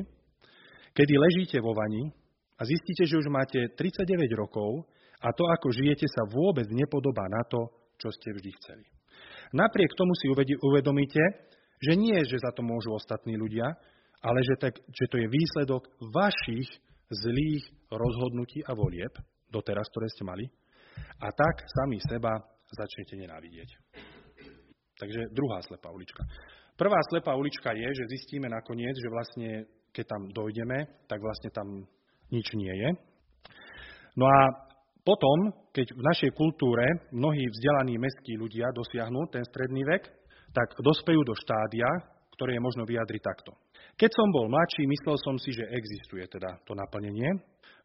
kedy 0.93 1.13
ležíte 1.17 1.59
vo 1.61 1.73
vani 1.73 2.13
a 2.61 2.63
zistíte, 2.65 3.09
že 3.09 3.21
už 3.21 3.29
máte 3.33 3.73
39 3.75 4.07
rokov 4.37 4.85
a 5.21 5.33
to, 5.33 5.45
ako 5.49 5.73
žijete, 5.73 6.05
sa 6.09 6.29
vôbec 6.29 6.69
nepodobá 6.69 7.25
na 7.29 7.43
to, 7.49 7.61
čo 7.97 8.13
ste 8.13 8.37
vždy 8.37 8.51
chceli. 8.61 8.85
Napriek 9.53 9.93
tomu 9.95 10.13
si 10.19 10.27
uvedomíte, 10.63 11.23
že 11.83 11.93
nie, 11.95 12.17
že 12.25 12.41
za 12.41 12.51
to 12.57 12.65
môžu 12.65 12.97
ostatní 12.97 13.37
ľudia, 13.37 13.69
ale 14.25 14.39
že, 14.43 14.55
tak, 14.59 14.75
že 14.81 15.07
to 15.13 15.21
je 15.21 15.29
výsledok 15.29 15.87
vašich 16.01 16.69
zlých 17.13 17.65
rozhodnutí 17.93 18.65
a 18.67 18.75
volieb, 18.75 19.13
doteraz, 19.53 19.87
ktoré 19.93 20.09
ste 20.11 20.25
mali, 20.27 20.45
a 21.21 21.29
tak 21.31 21.55
sami 21.63 22.01
seba 22.03 22.33
začnete 22.73 23.15
nenávidieť. 23.21 23.69
Takže 24.97 25.21
druhá 25.37 25.61
slepá 25.63 25.93
ulička. 25.93 26.25
Prvá 26.77 26.97
slepá 27.13 27.37
ulička 27.37 27.73
je, 27.73 27.89
že 27.89 28.11
zistíme 28.17 28.49
nakoniec, 28.49 28.97
že 28.97 29.13
vlastne, 29.13 29.49
keď 29.93 30.05
tam 30.09 30.23
dojdeme, 30.33 31.09
tak 31.09 31.21
vlastne 31.21 31.53
tam 31.53 31.69
nič 32.33 32.47
nie 32.57 32.73
je. 32.73 32.91
No 34.17 34.25
a 34.25 34.66
potom, 35.07 35.55
keď 35.71 35.95
v 35.95 36.03
našej 36.03 36.31
kultúre 36.35 36.83
mnohí 37.15 37.47
vzdelaní 37.47 37.95
mestskí 37.95 38.35
ľudia 38.35 38.75
dosiahnu 38.75 39.31
ten 39.31 39.47
stredný 39.47 39.87
vek, 39.87 40.03
tak 40.51 40.75
dospejú 40.83 41.23
do 41.23 41.31
štádia, 41.39 41.87
ktoré 42.35 42.59
je 42.59 42.67
možno 42.67 42.83
vyjadriť 42.83 43.23
takto. 43.23 43.55
Keď 43.95 44.11
som 44.11 44.29
bol 44.35 44.51
mladší, 44.51 44.83
myslel 44.83 45.17
som 45.23 45.39
si, 45.39 45.55
že 45.55 45.71
existuje 45.71 46.27
teda 46.27 46.59
to 46.67 46.75
naplnenie. 46.75 47.31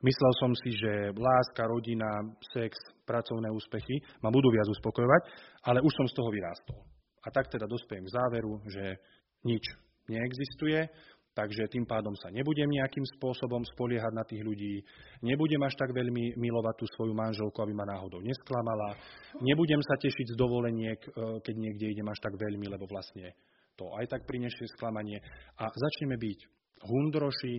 Myslel 0.01 0.33
som 0.41 0.51
si, 0.65 0.73
že 0.73 1.13
láska, 1.13 1.69
rodina, 1.69 2.09
sex, 2.57 2.73
pracovné 3.05 3.53
úspechy 3.53 4.01
ma 4.25 4.33
budú 4.33 4.49
viac 4.49 4.65
uspokojovať, 4.73 5.21
ale 5.69 5.79
už 5.85 5.93
som 5.93 6.09
z 6.09 6.17
toho 6.17 6.33
vyrástol. 6.33 6.81
A 7.21 7.29
tak 7.29 7.53
teda 7.53 7.69
dospejem 7.69 8.09
k 8.09 8.13
záveru, 8.17 8.65
že 8.65 8.97
nič 9.45 9.61
neexistuje, 10.09 10.89
Takže 11.31 11.71
tým 11.71 11.87
pádom 11.87 12.11
sa 12.19 12.27
nebudem 12.27 12.67
nejakým 12.67 13.07
spôsobom 13.15 13.63
spoliehať 13.63 14.11
na 14.11 14.27
tých 14.27 14.43
ľudí, 14.43 14.83
nebudem 15.23 15.63
až 15.63 15.79
tak 15.79 15.95
veľmi 15.95 16.35
milovať 16.35 16.75
tú 16.75 16.85
svoju 16.91 17.15
manželku, 17.15 17.55
aby 17.63 17.71
ma 17.71 17.87
náhodou 17.87 18.19
nesklamala, 18.19 18.99
nebudem 19.39 19.79
sa 19.79 19.95
tešiť 19.95 20.35
z 20.35 20.35
dovoleniek, 20.35 20.99
e, 20.99 21.09
keď 21.39 21.55
niekde 21.55 21.87
idem 21.95 22.07
až 22.11 22.19
tak 22.19 22.35
veľmi, 22.35 22.67
lebo 22.67 22.83
vlastne 22.83 23.31
to 23.79 23.87
aj 23.95 24.11
tak 24.11 24.27
prinesie 24.27 24.67
sklamanie. 24.75 25.23
A 25.55 25.71
začneme 25.71 26.19
byť 26.19 26.39
hundroši, 26.83 27.55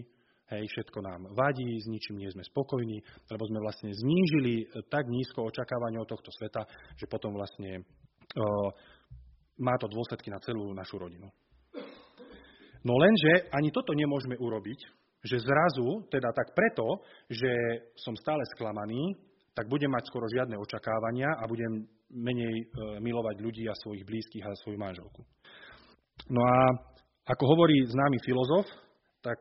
hej, 0.52 0.64
všetko 0.68 0.98
nám 1.00 1.32
vadí, 1.32 1.64
s 1.64 1.88
ničím 1.88 2.20
nie 2.20 2.28
sme 2.28 2.44
spokojní, 2.44 3.00
lebo 3.32 3.42
sme 3.48 3.56
vlastne 3.64 3.88
znížili 3.88 4.68
e, 4.68 4.85
tak 4.92 5.08
nízko 5.08 5.48
očakávanie 5.48 5.96
od 5.96 6.12
tohto 6.12 6.28
sveta, 6.28 6.68
že 7.00 7.08
potom 7.08 7.32
vlastne 7.32 7.80
uh, 7.80 8.68
má 9.64 9.80
to 9.80 9.88
dôsledky 9.88 10.28
na 10.28 10.40
celú 10.44 10.76
našu 10.76 11.00
rodinu. 11.00 11.32
No 12.83 12.99
lenže 12.99 13.49
ani 13.55 13.71
toto 13.71 13.95
nemôžeme 13.95 14.35
urobiť, 14.38 14.81
že 15.23 15.38
zrazu, 15.38 16.03
teda 16.11 16.35
tak 16.35 16.51
preto, 16.51 17.03
že 17.31 17.51
som 17.95 18.14
stále 18.18 18.42
sklamaný, 18.55 19.14
tak 19.55 19.71
budem 19.71 19.92
mať 19.92 20.11
skoro 20.11 20.27
žiadne 20.27 20.59
očakávania 20.59 21.38
a 21.38 21.47
budem 21.47 21.87
menej 22.11 22.55
e, 22.59 22.64
milovať 22.99 23.37
ľudí 23.38 23.64
a 23.71 23.79
svojich 23.79 24.03
blízkych 24.03 24.45
a 24.45 24.59
svoju 24.59 24.79
manželku. 24.81 25.23
No 26.33 26.40
a 26.42 26.59
ako 27.29 27.45
hovorí 27.55 27.87
známy 27.87 28.18
filozof, 28.25 28.66
tak 29.23 29.38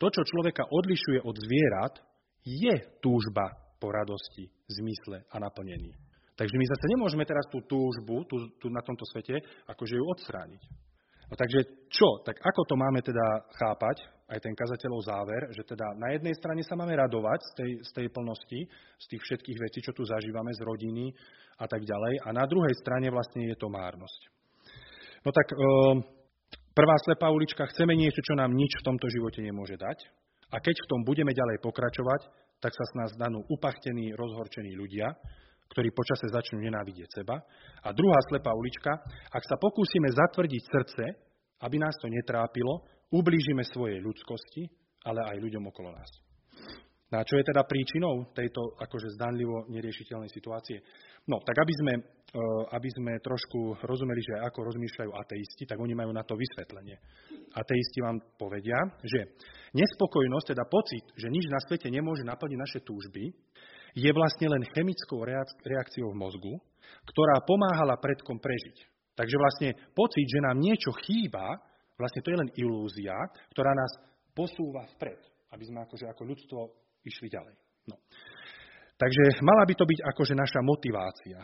to, 0.00 0.06
čo 0.10 0.26
človeka 0.26 0.66
odlišuje 0.66 1.22
od 1.22 1.36
zvierat, 1.36 1.94
je 2.42 2.74
túžba 2.98 3.52
po 3.78 3.92
radosti, 3.92 4.48
zmysle 4.66 5.22
a 5.30 5.36
naplnení. 5.38 5.92
Takže 6.34 6.56
my 6.56 6.66
zase 6.66 6.84
nemôžeme 6.96 7.24
teraz 7.28 7.44
tú 7.52 7.60
túžbu 7.68 8.24
tu, 8.24 8.36
tu 8.56 8.72
na 8.72 8.80
tomto 8.80 9.04
svete 9.12 9.44
akože 9.68 9.94
ju 10.00 10.04
odstrániť. 10.08 10.62
No 11.30 11.34
takže 11.38 11.86
čo? 11.86 12.18
Tak 12.26 12.42
ako 12.42 12.60
to 12.66 12.74
máme 12.74 13.00
teda 13.06 13.46
chápať, 13.54 14.02
aj 14.30 14.38
ten 14.42 14.54
kazateľov 14.54 15.00
záver, 15.02 15.42
že 15.54 15.66
teda 15.66 15.94
na 15.98 16.14
jednej 16.14 16.34
strane 16.38 16.62
sa 16.62 16.78
máme 16.78 16.94
radovať 16.94 17.40
z 17.42 17.52
tej, 17.54 17.70
z 17.82 17.90
tej 17.98 18.06
plnosti, 18.14 18.60
z 18.98 19.06
tých 19.10 19.22
všetkých 19.26 19.58
vecí, 19.58 19.78
čo 19.82 19.94
tu 19.94 20.06
zažívame 20.06 20.54
z 20.54 20.62
rodiny 20.62 21.10
a 21.58 21.66
tak 21.66 21.82
ďalej, 21.82 22.26
a 22.26 22.28
na 22.30 22.46
druhej 22.46 22.74
strane 22.78 23.10
vlastne 23.10 23.46
je 23.50 23.56
to 23.58 23.66
márnosť. 23.66 24.20
No 25.26 25.30
tak 25.34 25.50
e, 25.50 25.56
prvá 26.72 26.96
slepá 27.04 27.28
ulička, 27.28 27.66
chceme 27.74 27.92
niečo, 27.98 28.22
čo 28.22 28.38
nám 28.38 28.54
nič 28.54 28.70
v 28.78 28.86
tomto 28.86 29.10
živote 29.10 29.42
nemôže 29.42 29.74
dať, 29.74 29.98
a 30.50 30.56
keď 30.58 30.76
v 30.78 30.90
tom 30.90 31.00
budeme 31.02 31.34
ďalej 31.34 31.62
pokračovať, 31.62 32.20
tak 32.62 32.74
sa 32.74 32.84
s 32.86 32.92
nás 32.98 33.10
danú 33.18 33.42
upachtení, 33.50 34.14
rozhorčení 34.14 34.78
ľudia, 34.78 35.14
ktorí 35.70 35.94
počase 35.94 36.26
začnú 36.26 36.58
nenávidieť 36.60 37.22
seba. 37.22 37.38
A 37.86 37.94
druhá 37.94 38.18
slepá 38.26 38.50
ulička, 38.50 38.90
ak 39.30 39.44
sa 39.46 39.56
pokúsime 39.56 40.10
zatvrdiť 40.10 40.62
srdce, 40.66 41.04
aby 41.62 41.76
nás 41.78 41.94
to 42.02 42.10
netrápilo, 42.10 42.82
ublížime 43.14 43.62
svojej 43.62 44.02
ľudskosti, 44.02 44.66
ale 45.06 45.22
aj 45.30 45.36
ľuďom 45.38 45.64
okolo 45.70 45.94
nás. 45.94 46.10
No 47.10 47.18
a 47.18 47.26
čo 47.26 47.34
je 47.34 47.42
teda 47.42 47.66
príčinou 47.66 48.30
tejto 48.30 48.78
akože 48.78 49.18
zdanlivo 49.18 49.66
neriešiteľnej 49.66 50.30
situácie? 50.30 50.78
No, 51.26 51.42
tak 51.42 51.58
aby 51.58 51.74
sme, 51.74 51.94
e, 51.98 52.42
aby 52.70 52.88
sme 52.94 53.18
trošku 53.18 53.82
rozumeli, 53.82 54.22
že 54.22 54.38
ako 54.38 54.70
rozmýšľajú 54.70 55.10
ateisti, 55.18 55.66
tak 55.66 55.82
oni 55.82 55.98
majú 55.98 56.14
na 56.14 56.22
to 56.22 56.38
vysvetlenie. 56.38 56.94
Ateisti 57.50 57.98
vám 57.98 58.22
povedia, 58.38 58.78
že 59.02 59.26
nespokojnosť, 59.74 60.54
teda 60.54 60.64
pocit, 60.70 61.02
že 61.18 61.26
nič 61.34 61.50
na 61.50 61.58
svete 61.66 61.90
nemôže 61.90 62.22
naplniť 62.22 62.58
naše 62.62 62.80
túžby, 62.86 63.34
je 63.94 64.10
vlastne 64.12 64.46
len 64.50 64.62
chemickou 64.74 65.22
reakciou 65.66 66.12
v 66.12 66.20
mozgu, 66.20 66.54
ktorá 67.06 67.42
pomáhala 67.46 67.98
predkom 67.98 68.38
prežiť. 68.38 68.76
Takže 69.14 69.36
vlastne 69.36 69.68
pocit, 69.92 70.26
že 70.26 70.44
nám 70.44 70.56
niečo 70.58 70.94
chýba, 71.04 71.60
vlastne 71.98 72.24
to 72.24 72.32
je 72.32 72.40
len 72.40 72.50
ilúzia, 72.56 73.16
ktorá 73.52 73.72
nás 73.74 73.92
posúva 74.32 74.88
vpred, 74.96 75.20
aby 75.52 75.64
sme 75.66 75.84
akože 75.84 76.06
ako 76.08 76.22
ľudstvo 76.24 76.60
išli 77.04 77.28
ďalej. 77.28 77.54
No. 77.90 77.96
Takže 78.96 79.40
mala 79.44 79.64
by 79.64 79.74
to 79.76 79.84
byť 79.84 80.00
akože 80.12 80.34
naša 80.36 80.60
motivácia. 80.60 81.40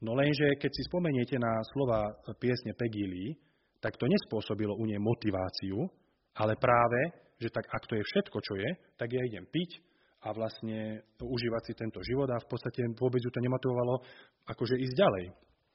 No 0.00 0.16
lenže, 0.16 0.56
keď 0.56 0.70
si 0.72 0.82
spomeniete 0.88 1.36
na 1.36 1.60
slova 1.76 2.08
piesne 2.40 2.72
Peggy 2.72 3.36
tak 3.80 3.96
to 3.96 4.04
nespôsobilo 4.04 4.76
u 4.76 4.84
nej 4.84 5.00
motiváciu, 5.00 5.88
ale 6.36 6.56
práve, 6.60 7.00
že 7.40 7.48
tak 7.48 7.64
ak 7.68 7.84
to 7.88 7.96
je 7.96 8.04
všetko, 8.04 8.38
čo 8.44 8.54
je, 8.60 8.70
tak 9.00 9.08
ja 9.08 9.20
idem 9.24 9.48
piť, 9.48 9.80
a 10.20 10.28
vlastne 10.36 11.00
užívať 11.16 11.62
si 11.64 11.72
tento 11.72 12.00
život 12.04 12.28
a 12.28 12.42
v 12.42 12.48
podstate 12.48 12.84
vôbec 12.96 13.20
ju 13.24 13.30
to 13.32 13.40
nemotivovalo 13.40 14.04
akože 14.48 14.76
ísť 14.76 14.94
ďalej. 14.96 15.24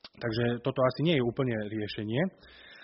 Takže 0.06 0.44
toto 0.62 0.80
asi 0.86 1.02
nie 1.02 1.16
je 1.18 1.26
úplne 1.26 1.56
riešenie, 1.66 2.22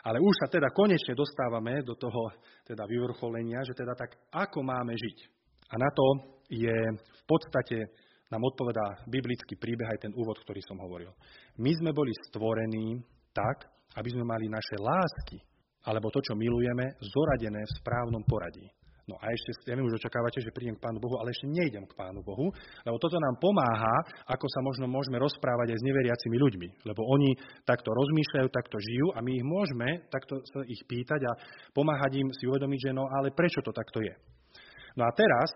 ale 0.01 0.17
už 0.17 0.33
sa 0.41 0.47
teda 0.49 0.73
konečne 0.73 1.13
dostávame 1.13 1.85
do 1.85 1.93
toho 1.93 2.33
teda 2.65 2.89
vyvrcholenia, 2.89 3.61
že 3.61 3.77
teda 3.77 3.93
tak 3.93 4.17
ako 4.33 4.65
máme 4.65 4.97
žiť. 4.97 5.17
A 5.69 5.77
na 5.77 5.89
to 5.93 6.05
je 6.49 6.77
v 6.97 7.23
podstate 7.29 7.77
nám 8.33 8.41
odpovedá 8.41 9.05
biblický 9.05 9.59
príbeh 9.59 9.91
aj 9.91 10.07
ten 10.07 10.13
úvod, 10.17 10.39
ktorý 10.41 10.63
som 10.65 10.79
hovoril. 10.81 11.11
My 11.61 11.71
sme 11.77 11.91
boli 11.93 12.11
stvorení 12.31 13.03
tak, 13.35 13.69
aby 13.99 14.09
sme 14.09 14.23
mali 14.25 14.49
naše 14.49 14.79
lásky 14.79 15.39
alebo 15.81 16.13
to, 16.13 16.21
čo 16.21 16.37
milujeme, 16.37 16.93
zoradené 17.01 17.61
v 17.65 17.75
správnom 17.81 18.21
poradí. 18.29 18.69
No 19.11 19.19
a 19.19 19.27
ešte, 19.27 19.67
ja 19.67 19.75
viem, 19.75 19.83
už 19.83 19.99
očakávate, 19.99 20.39
že 20.39 20.55
prídem 20.55 20.79
k 20.79 20.83
Pánu 20.87 21.03
Bohu, 21.03 21.19
ale 21.19 21.35
ešte 21.35 21.51
nejdem 21.51 21.83
k 21.83 21.99
Pánu 21.99 22.23
Bohu, 22.23 22.47
lebo 22.87 22.95
toto 22.95 23.19
nám 23.19 23.35
pomáha, 23.43 24.23
ako 24.23 24.47
sa 24.47 24.63
možno 24.63 24.87
môžeme 24.87 25.19
rozprávať 25.19 25.75
aj 25.75 25.79
s 25.83 25.87
neveriacimi 25.91 26.39
ľuďmi. 26.39 26.67
Lebo 26.87 27.03
oni 27.11 27.35
takto 27.67 27.91
rozmýšľajú, 27.91 28.47
takto 28.47 28.79
žijú 28.79 29.11
a 29.11 29.19
my 29.19 29.31
ich 29.35 29.43
môžeme 29.43 30.07
takto 30.07 30.39
sa 30.47 30.63
ich 30.63 30.79
pýtať 30.87 31.27
a 31.27 31.31
pomáhať 31.75 32.23
im 32.23 32.31
si 32.31 32.47
uvedomiť, 32.47 32.79
že 32.87 32.91
no 32.95 33.03
ale 33.11 33.35
prečo 33.35 33.59
to 33.59 33.75
takto 33.75 33.99
je. 33.99 34.15
No 34.95 35.03
a 35.03 35.11
teraz 35.11 35.51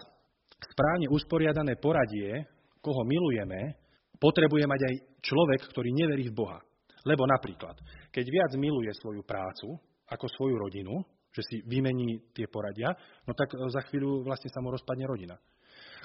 správne 0.59 1.07
usporiadané 1.07 1.79
poradie, 1.79 2.43
koho 2.83 3.07
milujeme, 3.07 3.79
potrebuje 4.19 4.67
mať 4.67 4.81
aj 4.83 4.95
človek, 5.23 5.61
ktorý 5.71 5.95
neverí 5.95 6.27
v 6.27 6.35
Boha. 6.35 6.59
Lebo 7.07 7.23
napríklad, 7.23 7.79
keď 8.11 8.25
viac 8.27 8.51
miluje 8.59 8.91
svoju 8.99 9.23
prácu 9.23 9.79
ako 10.11 10.25
svoju 10.27 10.55
rodinu, 10.59 10.99
že 11.35 11.41
si 11.43 11.55
vymení 11.67 12.31
tie 12.31 12.47
poradia, 12.47 12.95
no 13.27 13.35
tak 13.35 13.51
e, 13.51 13.67
za 13.67 13.83
chvíľu 13.91 14.23
vlastne 14.23 14.47
sa 14.47 14.63
mu 14.63 14.71
rozpadne 14.71 15.03
rodina. 15.03 15.35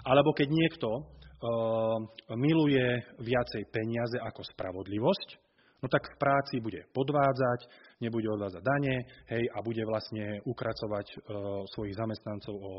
Alebo 0.03 0.33
keď 0.33 0.49
niekto 0.49 0.89
uh, 0.97 1.05
miluje 2.41 3.05
viacej 3.21 3.69
peniaze 3.69 4.17
ako 4.17 4.41
spravodlivosť, 4.49 5.29
no 5.85 5.87
tak 5.93 6.09
v 6.09 6.17
práci 6.17 6.57
bude 6.65 6.89
podvádzať, 6.97 7.61
nebude 8.01 8.25
odvádzať 8.33 8.63
dane, 8.65 8.97
hej, 9.29 9.45
a 9.53 9.59
bude 9.61 9.85
vlastne 9.85 10.41
ukracovať 10.49 11.07
uh, 11.07 11.21
svojich 11.77 11.97
zamestnancov 12.01 12.55
o, 12.57 12.75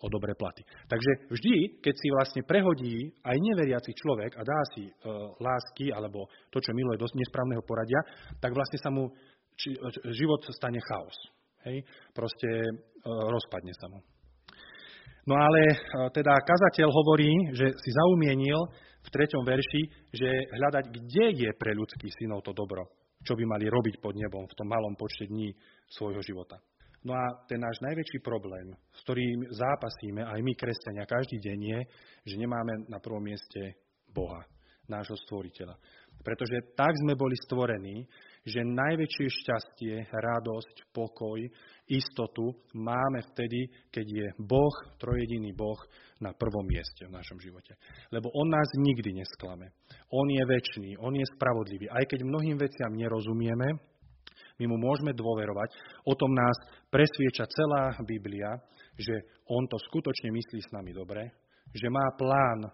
o 0.00 0.06
dobré 0.08 0.32
platy. 0.32 0.64
Takže 0.88 1.28
vždy, 1.28 1.84
keď 1.84 1.94
si 1.94 2.08
vlastne 2.08 2.42
prehodí 2.48 3.12
aj 3.20 3.36
neveriaci 3.36 3.92
človek 3.92 4.40
a 4.40 4.42
dá 4.42 4.60
si 4.72 4.88
uh, 4.88 5.36
lásky 5.36 5.92
alebo 5.92 6.24
to, 6.48 6.56
čo 6.56 6.72
miluje 6.72 6.96
do 6.96 7.08
nesprávneho 7.12 7.60
poradia, 7.68 8.00
tak 8.40 8.56
vlastne 8.56 8.80
sa 8.80 8.88
mu 8.88 9.12
či, 9.60 9.76
život 10.16 10.40
stane 10.48 10.80
chaos. 10.88 11.41
Hej? 11.68 11.84
Proste 12.14 12.48
e, 12.48 12.70
rozpadne 13.06 13.72
sa 13.76 13.86
mu. 13.90 13.98
No 15.26 15.34
ale 15.38 15.60
e, 15.70 15.76
teda 16.10 16.34
kazateľ 16.42 16.88
hovorí, 16.90 17.30
že 17.54 17.70
si 17.78 17.90
zaumienil 17.94 18.58
v 19.02 19.08
treťom 19.10 19.42
verši, 19.46 19.82
že 20.14 20.28
hľadať, 20.28 20.84
kde 20.90 21.26
je 21.46 21.50
pre 21.58 21.74
ľudských 21.74 22.14
synov 22.22 22.42
to 22.42 22.54
dobro, 22.54 22.86
čo 23.22 23.34
by 23.34 23.44
mali 23.46 23.66
robiť 23.70 23.98
pod 24.02 24.14
nebom 24.14 24.46
v 24.46 24.56
tom 24.58 24.68
malom 24.70 24.94
počte 24.98 25.30
dní 25.30 25.50
svojho 25.90 26.22
života. 26.22 26.58
No 27.02 27.18
a 27.18 27.24
ten 27.50 27.58
náš 27.58 27.82
najväčší 27.82 28.22
problém, 28.22 28.70
s 28.94 29.02
ktorým 29.02 29.50
zápasíme 29.50 30.22
aj 30.22 30.38
my, 30.38 30.52
kresťania, 30.54 31.02
každý 31.02 31.42
deň 31.42 31.58
je, 31.58 31.80
že 32.30 32.38
nemáme 32.38 32.86
na 32.86 33.02
prvom 33.02 33.18
mieste 33.18 33.74
Boha, 34.06 34.46
nášho 34.86 35.18
stvoriteľa. 35.26 35.74
Pretože 36.22 36.62
tak 36.78 36.94
sme 37.02 37.18
boli 37.18 37.34
stvorení, 37.42 38.06
že 38.42 38.66
najväčšie 38.66 39.26
šťastie, 39.30 39.94
radosť, 40.10 40.90
pokoj, 40.90 41.38
istotu 41.86 42.50
máme 42.74 43.22
vtedy, 43.30 43.70
keď 43.94 44.06
je 44.06 44.26
Boh, 44.42 44.74
trojediný 44.98 45.54
Boh, 45.54 45.78
na 46.22 46.30
prvom 46.34 46.66
mieste 46.66 47.06
v 47.06 47.14
našom 47.14 47.38
živote. 47.42 47.74
Lebo 48.14 48.30
On 48.30 48.46
nás 48.46 48.70
nikdy 48.78 49.14
nesklame. 49.18 49.74
On 50.14 50.26
je 50.30 50.42
väčší, 50.46 50.94
On 51.02 51.10
je 51.10 51.26
spravodlivý. 51.34 51.90
Aj 51.90 52.06
keď 52.06 52.22
mnohým 52.22 52.58
veciam 52.58 52.94
nerozumieme, 52.94 53.78
my 54.62 54.64
mu 54.70 54.76
môžeme 54.78 55.10
dôverovať. 55.10 55.74
O 56.06 56.14
tom 56.14 56.30
nás 56.30 56.54
presvieča 56.86 57.50
celá 57.50 57.98
Biblia, 58.06 58.54
že 58.94 59.42
On 59.50 59.66
to 59.66 59.74
skutočne 59.90 60.30
myslí 60.30 60.60
s 60.62 60.70
nami 60.70 60.94
dobre, 60.94 61.34
že 61.74 61.90
má 61.90 62.06
plán 62.14 62.70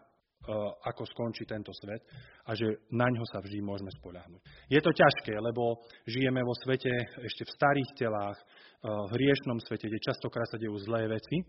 ako 0.85 1.05
skončí 1.05 1.45
tento 1.45 1.75
svet 1.77 2.01
a 2.49 2.57
že 2.57 2.89
na 2.95 3.05
ňo 3.11 3.25
sa 3.29 3.45
vždy 3.45 3.61
môžeme 3.61 3.93
spoľahnúť. 4.01 4.71
Je 4.73 4.81
to 4.81 4.91
ťažké, 4.95 5.37
lebo 5.37 5.85
žijeme 6.09 6.41
vo 6.41 6.55
svete 6.65 6.89
ešte 7.21 7.45
v 7.45 7.55
starých 7.59 7.91
telách, 7.99 8.39
e, 8.41 8.45
v 8.89 9.11
hriešnom 9.13 9.61
svete, 9.61 9.93
kde 9.93 10.01
častokrát 10.01 10.49
sa 10.49 10.57
dejú 10.57 10.73
zlé 10.81 11.05
veci, 11.11 11.45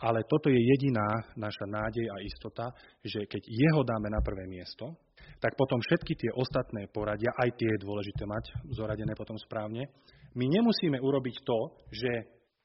ale 0.00 0.24
toto 0.24 0.48
je 0.48 0.56
jediná 0.56 1.28
naša 1.36 1.66
nádej 1.68 2.06
a 2.08 2.16
istota, 2.24 2.72
že 3.04 3.28
keď 3.28 3.42
jeho 3.44 3.82
dáme 3.84 4.08
na 4.08 4.24
prvé 4.24 4.48
miesto, 4.48 4.96
tak 5.42 5.52
potom 5.58 5.78
všetky 5.84 6.16
tie 6.16 6.30
ostatné 6.32 6.88
poradia, 6.88 7.34
aj 7.44 7.52
tie 7.58 7.68
je 7.68 7.84
dôležité 7.84 8.24
mať 8.24 8.72
zoradené 8.72 9.12
potom 9.12 9.36
správne, 9.36 9.92
my 10.38 10.44
nemusíme 10.48 10.96
urobiť 11.02 11.36
to, 11.44 11.58
že, 11.90 12.12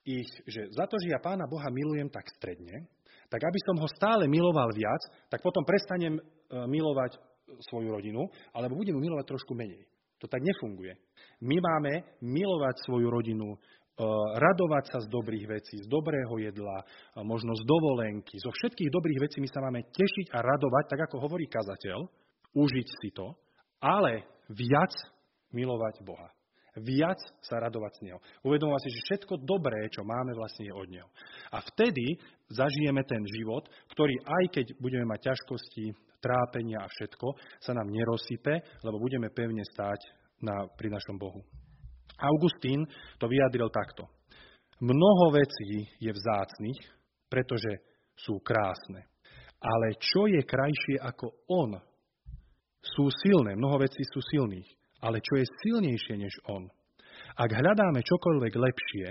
ich, 0.06 0.30
že 0.48 0.70
za 0.72 0.86
to, 0.88 0.96
že 1.02 1.12
ja 1.12 1.20
Pána 1.20 1.50
Boha 1.50 1.68
milujem 1.74 2.08
tak 2.08 2.28
stredne, 2.38 2.88
tak 3.34 3.42
aby 3.50 3.60
som 3.66 3.82
ho 3.82 3.90
stále 3.90 4.30
miloval 4.30 4.70
viac, 4.78 5.02
tak 5.26 5.42
potom 5.42 5.66
prestanem 5.66 6.14
e, 6.14 6.22
milovať 6.70 7.18
svoju 7.66 7.90
rodinu, 7.90 8.30
alebo 8.54 8.78
budem 8.78 8.94
milovať 8.94 9.26
trošku 9.26 9.58
menej. 9.58 9.90
To 10.22 10.30
tak 10.30 10.46
nefunguje. 10.46 10.94
My 11.42 11.58
máme 11.58 12.06
milovať 12.22 12.86
svoju 12.86 13.10
rodinu, 13.10 13.58
e, 13.58 13.58
radovať 14.38 14.94
sa 14.94 14.98
z 15.02 15.10
dobrých 15.10 15.50
vecí, 15.50 15.82
z 15.82 15.90
dobrého 15.90 16.38
jedla, 16.38 16.86
možno 17.26 17.58
z 17.58 17.66
dovolenky, 17.66 18.38
zo 18.38 18.54
všetkých 18.54 18.94
dobrých 18.94 19.26
vecí 19.26 19.42
my 19.42 19.50
sa 19.50 19.66
máme 19.66 19.82
tešiť 19.90 20.30
a 20.30 20.38
radovať, 20.46 20.84
tak 20.94 21.00
ako 21.10 21.26
hovorí 21.26 21.50
kazateľ, 21.50 22.06
užiť 22.54 22.88
si 23.02 23.10
to, 23.18 23.34
ale 23.82 24.30
viac 24.54 24.94
milovať 25.50 26.06
Boha 26.06 26.30
viac 26.82 27.22
sa 27.46 27.62
radovať 27.62 27.92
z 28.02 28.02
Neho. 28.10 28.20
Uvedomovať 28.42 28.82
si, 28.86 28.90
že 28.98 29.06
všetko 29.06 29.46
dobré, 29.46 29.86
čo 29.94 30.02
máme, 30.02 30.34
vlastne 30.34 30.66
je 30.66 30.74
od 30.74 30.90
Neho. 30.90 31.10
A 31.54 31.62
vtedy 31.62 32.18
zažijeme 32.50 33.06
ten 33.06 33.22
život, 33.30 33.70
ktorý 33.94 34.18
aj 34.26 34.44
keď 34.50 34.66
budeme 34.82 35.06
mať 35.06 35.34
ťažkosti, 35.34 35.94
trápenia 36.24 36.82
a 36.82 36.90
všetko, 36.90 37.28
sa 37.60 37.76
nám 37.76 37.92
nerozsype, 37.92 38.82
lebo 38.82 38.98
budeme 38.98 39.30
pevne 39.30 39.62
stáť 39.68 40.00
na, 40.42 40.66
pri 40.80 40.90
našom 40.90 41.20
Bohu. 41.20 41.44
Augustín 42.18 42.88
to 43.20 43.28
vyjadril 43.28 43.68
takto. 43.70 44.08
Mnoho 44.80 45.36
vecí 45.36 45.86
je 46.00 46.12
vzácných, 46.12 46.80
pretože 47.28 47.84
sú 48.16 48.40
krásne. 48.40 49.06
Ale 49.60 49.96
čo 50.00 50.28
je 50.28 50.42
krajšie 50.44 51.00
ako 51.00 51.32
on? 51.48 51.72
Sú 52.84 53.08
silné, 53.24 53.56
mnoho 53.56 53.80
vecí 53.80 54.04
sú 54.12 54.20
silných 54.20 54.83
ale 55.04 55.20
čo 55.20 55.36
je 55.36 55.46
silnejšie 55.68 56.16
než 56.16 56.34
On. 56.48 56.64
Ak 57.36 57.52
hľadáme 57.52 58.00
čokoľvek 58.00 58.54
lepšie 58.56 59.08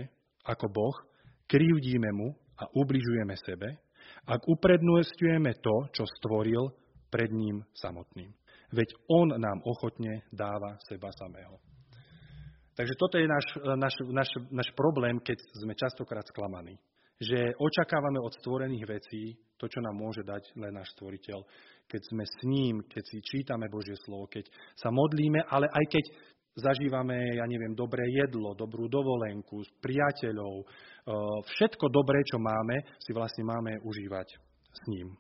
ako 0.49 0.67
Boh, 0.73 0.97
krivdíme 1.47 2.11
mu 2.17 2.33
a 2.57 2.65
ubližujeme 2.73 3.37
sebe, 3.37 3.69
ak 4.25 4.41
uprednostňujeme 4.49 5.53
to, 5.61 5.77
čo 5.93 6.05
stvoril 6.19 6.73
pred 7.13 7.29
ním 7.29 7.61
samotným. 7.77 8.33
Veď 8.73 8.89
On 9.13 9.29
nám 9.29 9.61
ochotne 9.69 10.25
dáva 10.33 10.81
seba 10.89 11.13
samého. 11.13 11.61
Takže 12.73 12.97
toto 12.97 13.21
je 13.21 13.29
náš, 13.29 13.47
náš, 13.77 13.95
náš, 14.09 14.31
náš 14.49 14.69
problém, 14.73 15.21
keď 15.21 15.37
sme 15.61 15.77
častokrát 15.77 16.25
sklamaní. 16.25 16.81
Že 17.23 17.55
očakávame 17.55 18.19
od 18.19 18.35
stvorených 18.43 18.87
vecí 18.89 19.39
to, 19.55 19.71
čo 19.71 19.79
nám 19.79 19.95
môže 19.95 20.27
dať 20.27 20.59
len 20.59 20.75
náš 20.75 20.91
stvoriteľ 20.99 21.39
keď 21.93 22.03
sme 22.09 22.25
s 22.25 22.37
ním, 22.49 22.75
keď 22.89 23.05
si 23.05 23.19
čítame 23.21 23.69
Božie 23.69 23.93
slovo, 24.01 24.25
keď 24.25 24.49
sa 24.81 24.89
modlíme, 24.89 25.45
ale 25.45 25.69
aj 25.69 25.85
keď 25.93 26.05
zažívame, 26.57 27.37
ja 27.37 27.45
neviem, 27.45 27.77
dobré 27.77 28.05
jedlo, 28.13 28.57
dobrú 28.57 28.89
dovolenku, 28.89 29.61
priateľov, 29.81 30.55
e, 30.61 30.65
všetko 31.49 31.85
dobré, 31.93 32.25
čo 32.25 32.41
máme, 32.41 32.97
si 33.01 33.13
vlastne 33.13 33.45
máme 33.45 33.81
užívať 33.85 34.29
s 34.73 34.81
ním. 34.89 35.13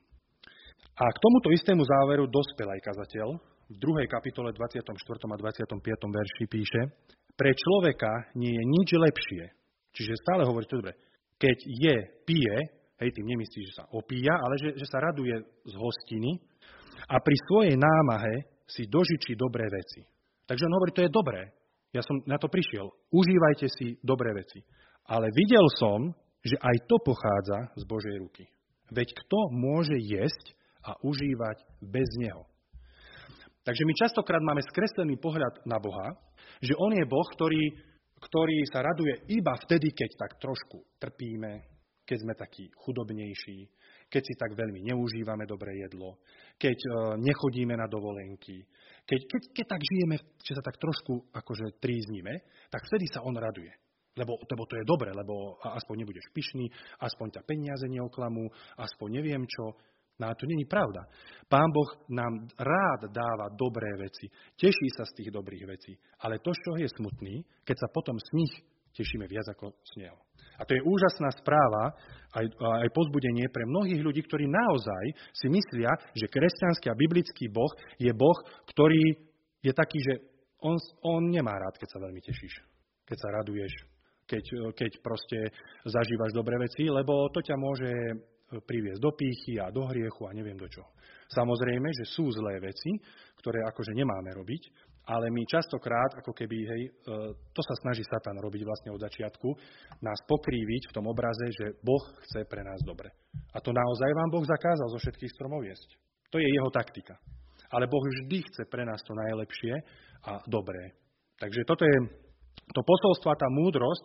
A 0.97 1.05
k 1.09 1.23
tomuto 1.25 1.49
istému 1.53 1.85
záveru 1.85 2.29
dospel 2.29 2.69
aj 2.69 2.85
kazateľ. 2.85 3.29
V 3.73 3.77
2. 3.81 4.05
kapitole 4.05 4.53
24. 4.53 4.93
a 5.33 5.37
25. 5.41 5.73
verši 6.12 6.45
píše, 6.45 6.83
pre 7.33 7.57
človeka 7.57 8.29
nie 8.37 8.53
je 8.53 8.65
nič 8.69 8.88
lepšie. 8.93 9.43
Čiže 9.97 10.21
stále 10.21 10.45
hovorí 10.45 10.69
to 10.69 10.85
dobre. 10.85 10.93
Keď 11.43 11.59
je, 11.67 11.97
pije, 12.23 12.57
hej, 13.03 13.11
tým 13.11 13.27
nemyslí, 13.27 13.61
že 13.67 13.83
sa 13.83 13.85
opíja, 13.91 14.39
ale 14.39 14.55
že, 14.63 14.79
že 14.79 14.87
sa 14.87 15.03
raduje 15.03 15.35
z 15.67 15.75
hostiny, 15.75 16.39
a 17.11 17.19
pri 17.19 17.37
svojej 17.51 17.75
námahe 17.75 18.47
si 18.69 18.87
dožičí 18.87 19.35
dobré 19.35 19.67
veci. 19.67 20.07
Takže 20.47 20.67
on 20.71 20.75
hovorí, 20.79 20.93
to 20.95 21.05
je 21.05 21.13
dobré. 21.13 21.51
Ja 21.93 22.01
som 22.01 22.23
na 22.25 22.39
to 22.41 22.49
prišiel. 22.49 22.89
Užívajte 23.13 23.67
si 23.69 24.01
dobré 24.01 24.33
veci. 24.33 24.63
Ale 25.05 25.29
videl 25.35 25.67
som, 25.77 26.15
že 26.41 26.57
aj 26.57 26.77
to 26.89 26.97
pochádza 27.05 27.75
z 27.77 27.83
Božej 27.85 28.17
ruky. 28.23 28.45
Veď 28.93 29.13
kto 29.13 29.53
môže 29.53 29.97
jesť 29.99 30.57
a 30.85 30.97
užívať 31.05 31.59
bez 31.85 32.09
neho? 32.17 32.49
Takže 33.63 33.87
my 33.87 33.93
častokrát 33.95 34.43
máme 34.43 34.65
skreslený 34.67 35.21
pohľad 35.23 35.63
na 35.69 35.79
Boha, 35.79 36.19
že 36.59 36.75
On 36.83 36.91
je 36.91 37.07
Boh, 37.07 37.29
ktorý, 37.39 37.63
ktorý 38.23 38.63
sa 38.71 38.87
raduje 38.87 39.27
iba 39.35 39.59
vtedy, 39.59 39.91
keď 39.91 40.11
tak 40.15 40.39
trošku 40.39 40.79
trpíme, 41.03 41.73
keď 42.07 42.19
sme 42.23 42.35
takí 42.39 42.71
chudobnejší, 42.79 43.59
keď 44.11 44.23
si 44.23 44.35
tak 44.37 44.53
veľmi 44.55 44.85
neužívame 44.85 45.49
dobré 45.49 45.83
jedlo, 45.83 46.21
keď 46.59 46.79
uh, 46.79 46.93
nechodíme 47.19 47.75
na 47.75 47.89
dovolenky, 47.89 48.63
keď, 49.03 49.21
keď, 49.27 49.43
keď 49.57 49.67
tak 49.67 49.83
žijeme, 49.83 50.17
že 50.39 50.53
sa 50.55 50.63
tak 50.63 50.77
trošku 50.79 51.33
akože 51.35 51.83
tríznime, 51.83 52.47
tak 52.71 52.87
vtedy 52.87 53.11
sa 53.11 53.25
on 53.27 53.35
raduje. 53.35 53.73
Lebo, 54.13 54.37
lebo 54.37 54.69
to 54.69 54.77
je 54.77 54.85
dobre, 54.85 55.09
lebo 55.09 55.57
aspoň 55.65 56.05
nebudeš 56.05 56.29
pyšný, 56.37 56.69
aspoň 57.01 57.41
ťa 57.41 57.43
peniaze 57.49 57.89
neoklamú, 57.89 58.45
aspoň 58.77 59.09
neviem 59.09 59.41
čo. 59.49 59.73
No 60.20 60.29
a 60.29 60.35
to 60.35 60.46
není 60.46 60.64
pravda. 60.64 61.09
Pán 61.48 61.72
Boh 61.72 61.88
nám 62.09 62.48
rád 62.59 63.11
dáva 63.12 63.48
dobré 63.53 63.96
veci, 63.98 64.29
teší 64.57 64.88
sa 64.96 65.05
z 65.05 65.20
tých 65.20 65.31
dobrých 65.33 65.64
vecí, 65.66 65.92
ale 66.20 66.38
to, 66.38 66.53
čo 66.53 66.77
je 66.77 66.88
smutný, 66.88 67.44
keď 67.64 67.77
sa 67.77 67.88
potom 67.88 68.16
z 68.20 68.29
nich 68.37 68.55
tešíme 68.92 69.25
viac 69.25 69.48
ako 69.57 69.72
z 69.72 69.92
Neho. 70.05 70.18
A 70.61 70.68
to 70.68 70.77
je 70.77 70.85
úžasná 70.85 71.33
správa, 71.33 71.96
aj, 72.37 72.44
aj 72.61 72.88
pozbudenie 72.92 73.48
pre 73.48 73.64
mnohých 73.64 74.05
ľudí, 74.05 74.20
ktorí 74.22 74.46
naozaj 74.46 75.05
si 75.33 75.48
myslia, 75.48 75.90
že 76.12 76.29
kresťanský 76.29 76.92
a 76.92 76.98
biblický 76.98 77.48
Boh 77.48 77.72
je 77.96 78.12
Boh, 78.12 78.37
ktorý 78.68 79.16
je 79.64 79.72
taký, 79.72 79.98
že 79.98 80.14
on, 80.62 80.77
on 81.03 81.25
nemá 81.33 81.57
rád, 81.57 81.81
keď 81.81 81.88
sa 81.88 82.03
veľmi 82.05 82.20
tešíš, 82.20 82.55
keď 83.09 83.16
sa 83.18 83.29
raduješ, 83.42 83.72
keď, 84.29 84.44
keď 84.77 84.92
proste 85.03 85.38
zažívaš 85.88 86.31
dobré 86.37 86.61
veci, 86.61 86.87
lebo 86.87 87.27
to 87.35 87.42
ťa 87.42 87.57
môže 87.59 87.90
priviesť 88.61 89.01
do 89.01 89.11
pýchy 89.17 89.57
a 89.57 89.73
do 89.73 89.88
hriechu 89.88 90.29
a 90.29 90.37
neviem 90.37 90.59
do 90.59 90.69
čoho. 90.69 90.93
Samozrejme, 91.33 91.88
že 91.97 92.05
sú 92.12 92.29
zlé 92.29 92.61
veci, 92.61 92.93
ktoré 93.41 93.65
akože 93.65 93.97
nemáme 93.97 94.37
robiť, 94.37 94.62
ale 95.09 95.35
my 95.35 95.43
častokrát, 95.49 96.15
ako 96.23 96.31
keby, 96.31 96.57
hej, 96.62 96.83
e, 96.87 96.91
to 97.35 97.62
sa 97.65 97.75
snaží 97.83 98.07
Satan 98.07 98.38
robiť 98.38 98.62
vlastne 98.62 98.95
od 98.95 99.03
začiatku, 99.03 99.49
nás 99.99 100.19
pokríviť 100.31 100.93
v 100.93 100.95
tom 100.95 101.11
obraze, 101.11 101.51
že 101.51 101.75
Boh 101.83 102.05
chce 102.23 102.47
pre 102.47 102.62
nás 102.62 102.79
dobre. 102.87 103.11
A 103.51 103.59
to 103.59 103.75
naozaj 103.75 104.11
vám 104.15 104.31
Boh 104.31 104.47
zakázal 104.47 104.87
zo 104.95 104.99
všetkých 105.03 105.35
stromov 105.35 105.67
jesť. 105.67 105.99
To 106.31 106.38
je 106.38 106.47
jeho 106.47 106.71
taktika. 106.71 107.19
Ale 107.75 107.91
Boh 107.91 108.05
vždy 108.05 108.47
chce 108.47 108.62
pre 108.71 108.87
nás 108.87 109.03
to 109.03 109.17
najlepšie 109.17 109.75
a 110.29 110.38
dobré. 110.47 110.95
Takže 111.41 111.67
toto 111.67 111.83
je 111.83 111.99
to 112.71 112.81
posolstvo 112.87 113.35
tá 113.35 113.49
múdrosť, 113.51 114.05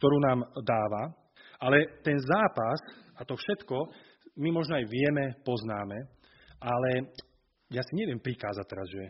ktorú 0.00 0.16
nám 0.26 0.38
dáva. 0.66 1.14
Ale 1.62 2.02
ten 2.02 2.18
zápas 2.18 2.82
a 3.16 3.24
to 3.24 3.34
všetko 3.36 3.76
my 4.40 4.48
možno 4.48 4.80
aj 4.80 4.86
vieme, 4.88 5.36
poznáme, 5.44 5.98
ale 6.62 7.12
ja 7.68 7.82
si 7.84 7.92
neviem 7.96 8.20
prikázať 8.20 8.64
teraz, 8.64 8.88
že 8.88 9.02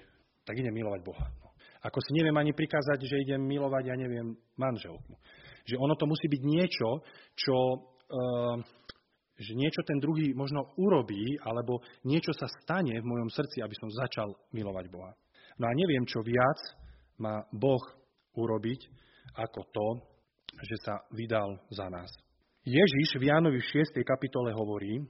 tak 0.43 0.59
idem 0.59 0.75
milovať 0.75 1.01
Boha. 1.07 1.27
No. 1.39 1.55
Ako 1.83 1.99
si 2.03 2.15
neviem 2.19 2.35
ani 2.35 2.55
prikázať, 2.55 3.07
že 3.07 3.23
idem 3.23 3.43
milovať, 3.43 3.91
ja 3.91 3.97
neviem, 3.99 4.35
manželku. 4.59 5.15
Že 5.67 5.79
ono 5.79 5.95
to 5.95 6.07
musí 6.11 6.27
byť 6.27 6.43
niečo, 6.43 6.89
čo, 7.39 7.57
uh, 8.11 8.59
že 9.39 9.53
niečo 9.55 9.83
ten 9.87 9.99
druhý 10.03 10.35
možno 10.35 10.75
urobí, 10.79 11.39
alebo 11.43 11.83
niečo 12.07 12.35
sa 12.35 12.51
stane 12.63 12.99
v 12.99 13.07
mojom 13.07 13.31
srdci, 13.31 13.63
aby 13.63 13.75
som 13.79 13.91
začal 13.91 14.31
milovať 14.55 14.91
Boha. 14.91 15.15
No 15.59 15.71
a 15.71 15.73
neviem, 15.79 16.03
čo 16.07 16.23
viac 16.23 16.59
má 17.19 17.47
Boh 17.55 17.83
urobiť, 18.35 18.81
ako 19.39 19.61
to, 19.71 19.87
že 20.63 20.77
sa 20.83 20.95
vydal 21.15 21.63
za 21.71 21.87
nás. 21.91 22.11
Ježiš 22.63 23.19
v 23.19 23.27
Jánovi 23.27 23.59
6. 23.59 23.91
kapitole 24.07 24.55
hovorí, 24.55 25.03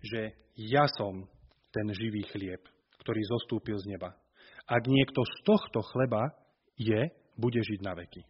že 0.00 0.32
ja 0.56 0.88
som 0.88 1.28
ten 1.68 1.84
živý 1.92 2.24
chlieb, 2.32 2.64
ktorý 3.04 3.20
zostúpil 3.28 3.76
z 3.76 3.92
neba. 3.92 4.16
Ak 4.64 4.88
niekto 4.88 5.20
z 5.20 5.36
tohto 5.44 5.84
chleba 5.92 6.32
je, 6.80 7.12
bude 7.36 7.60
žiť 7.60 7.80
na 7.84 7.92
veky. 7.92 8.24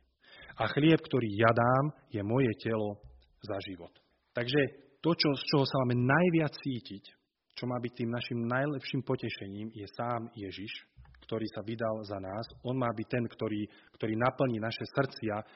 A 0.59 0.67
chlieb, 0.75 0.99
ktorý 1.07 1.39
ja 1.39 1.55
dám, 1.55 1.95
je 2.11 2.23
moje 2.27 2.51
telo 2.59 2.99
za 3.47 3.63
život. 3.63 3.95
Takže 4.35 4.59
to, 4.99 5.15
čo, 5.15 5.31
z 5.31 5.43
čoho 5.47 5.63
sa 5.63 5.87
máme 5.87 6.03
najviac 6.03 6.51
cítiť, 6.59 7.07
čo 7.55 7.71
má 7.71 7.79
byť 7.79 7.93
tým 7.95 8.11
našim 8.11 8.43
najlepším 8.43 9.07
potešením, 9.07 9.71
je 9.71 9.87
sám 9.95 10.35
Ježiš, 10.35 10.83
ktorý 11.31 11.47
sa 11.55 11.63
vydal 11.63 12.03
za 12.03 12.19
nás. 12.19 12.47
On 12.67 12.75
má 12.75 12.91
byť 12.91 13.07
ten, 13.07 13.25
ktorý, 13.31 13.71
ktorý 13.95 14.19
naplní 14.19 14.59
naše 14.59 14.83
srdcia 14.83 15.47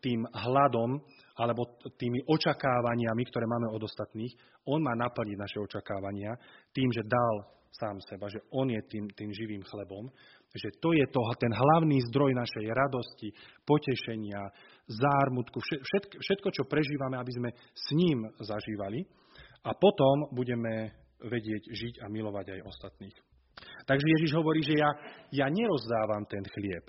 tým 0.00 0.26
hladom 0.30 1.00
alebo 1.36 1.78
tými 1.98 2.22
očakávaniami, 2.28 3.22
ktoré 3.26 3.44
máme 3.48 3.72
od 3.72 3.82
ostatných. 3.82 4.34
On 4.68 4.78
má 4.78 4.94
naplniť 4.94 5.36
naše 5.38 5.58
očakávania 5.58 6.36
tým, 6.70 6.88
že 6.92 7.02
dal 7.02 7.34
sám 7.72 7.96
seba, 8.04 8.28
že 8.28 8.44
on 8.52 8.68
je 8.68 8.80
tým, 8.84 9.08
tým 9.16 9.32
živým 9.32 9.64
chlebom, 9.64 10.12
že 10.52 10.68
to 10.76 10.92
je 10.92 11.08
to, 11.08 11.20
ten 11.40 11.48
hlavný 11.48 12.04
zdroj 12.12 12.36
našej 12.36 12.68
radosti, 12.68 13.32
potešenia, 13.64 14.44
zármutku, 14.84 15.56
všetko, 15.64 16.20
všetko, 16.20 16.48
čo 16.52 16.62
prežívame, 16.68 17.16
aby 17.16 17.32
sme 17.32 17.50
s 17.56 17.86
ním 17.96 18.28
zažívali 18.36 19.08
a 19.64 19.72
potom 19.72 20.28
budeme 20.36 20.92
vedieť 21.24 21.62
žiť 21.72 21.94
a 22.04 22.06
milovať 22.12 22.60
aj 22.60 22.66
ostatných. 22.68 23.16
Takže 23.86 24.06
Ježiš 24.18 24.36
hovorí, 24.36 24.60
že 24.60 24.76
ja, 24.76 24.90
ja 25.32 25.46
nerozdávam 25.48 26.28
ten 26.28 26.44
chlieb, 26.44 26.84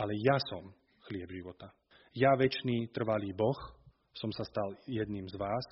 ale 0.00 0.16
ja 0.16 0.36
som 0.48 0.72
chlieb 1.08 1.28
života. 1.28 1.68
Ja, 2.12 2.36
väčší 2.36 2.92
trvalý 2.92 3.32
Boh, 3.32 3.56
som 4.12 4.28
sa 4.36 4.44
stal 4.44 4.76
jedným 4.84 5.24
z 5.28 5.36
vás 5.40 5.64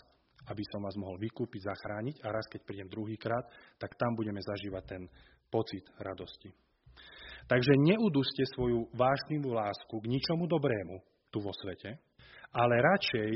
aby 0.48 0.62
som 0.72 0.80
vás 0.80 0.96
mohol 0.96 1.20
vykúpiť, 1.20 1.68
zachrániť 1.68 2.16
a 2.24 2.32
raz, 2.32 2.46
keď 2.48 2.60
prídem 2.64 2.88
druhýkrát, 2.88 3.44
tak 3.76 3.92
tam 4.00 4.16
budeme 4.16 4.40
zažívať 4.40 4.84
ten 4.88 5.02
pocit 5.52 5.84
radosti. 6.00 6.48
Takže 7.46 7.74
neuduste 7.82 8.46
svoju 8.54 8.86
vášnivú 8.94 9.50
lásku 9.52 9.90
k 9.90 10.10
ničomu 10.10 10.46
dobrému 10.46 11.02
tu 11.34 11.42
vo 11.42 11.50
svete, 11.50 11.98
ale 12.54 12.74
radšej 12.78 13.32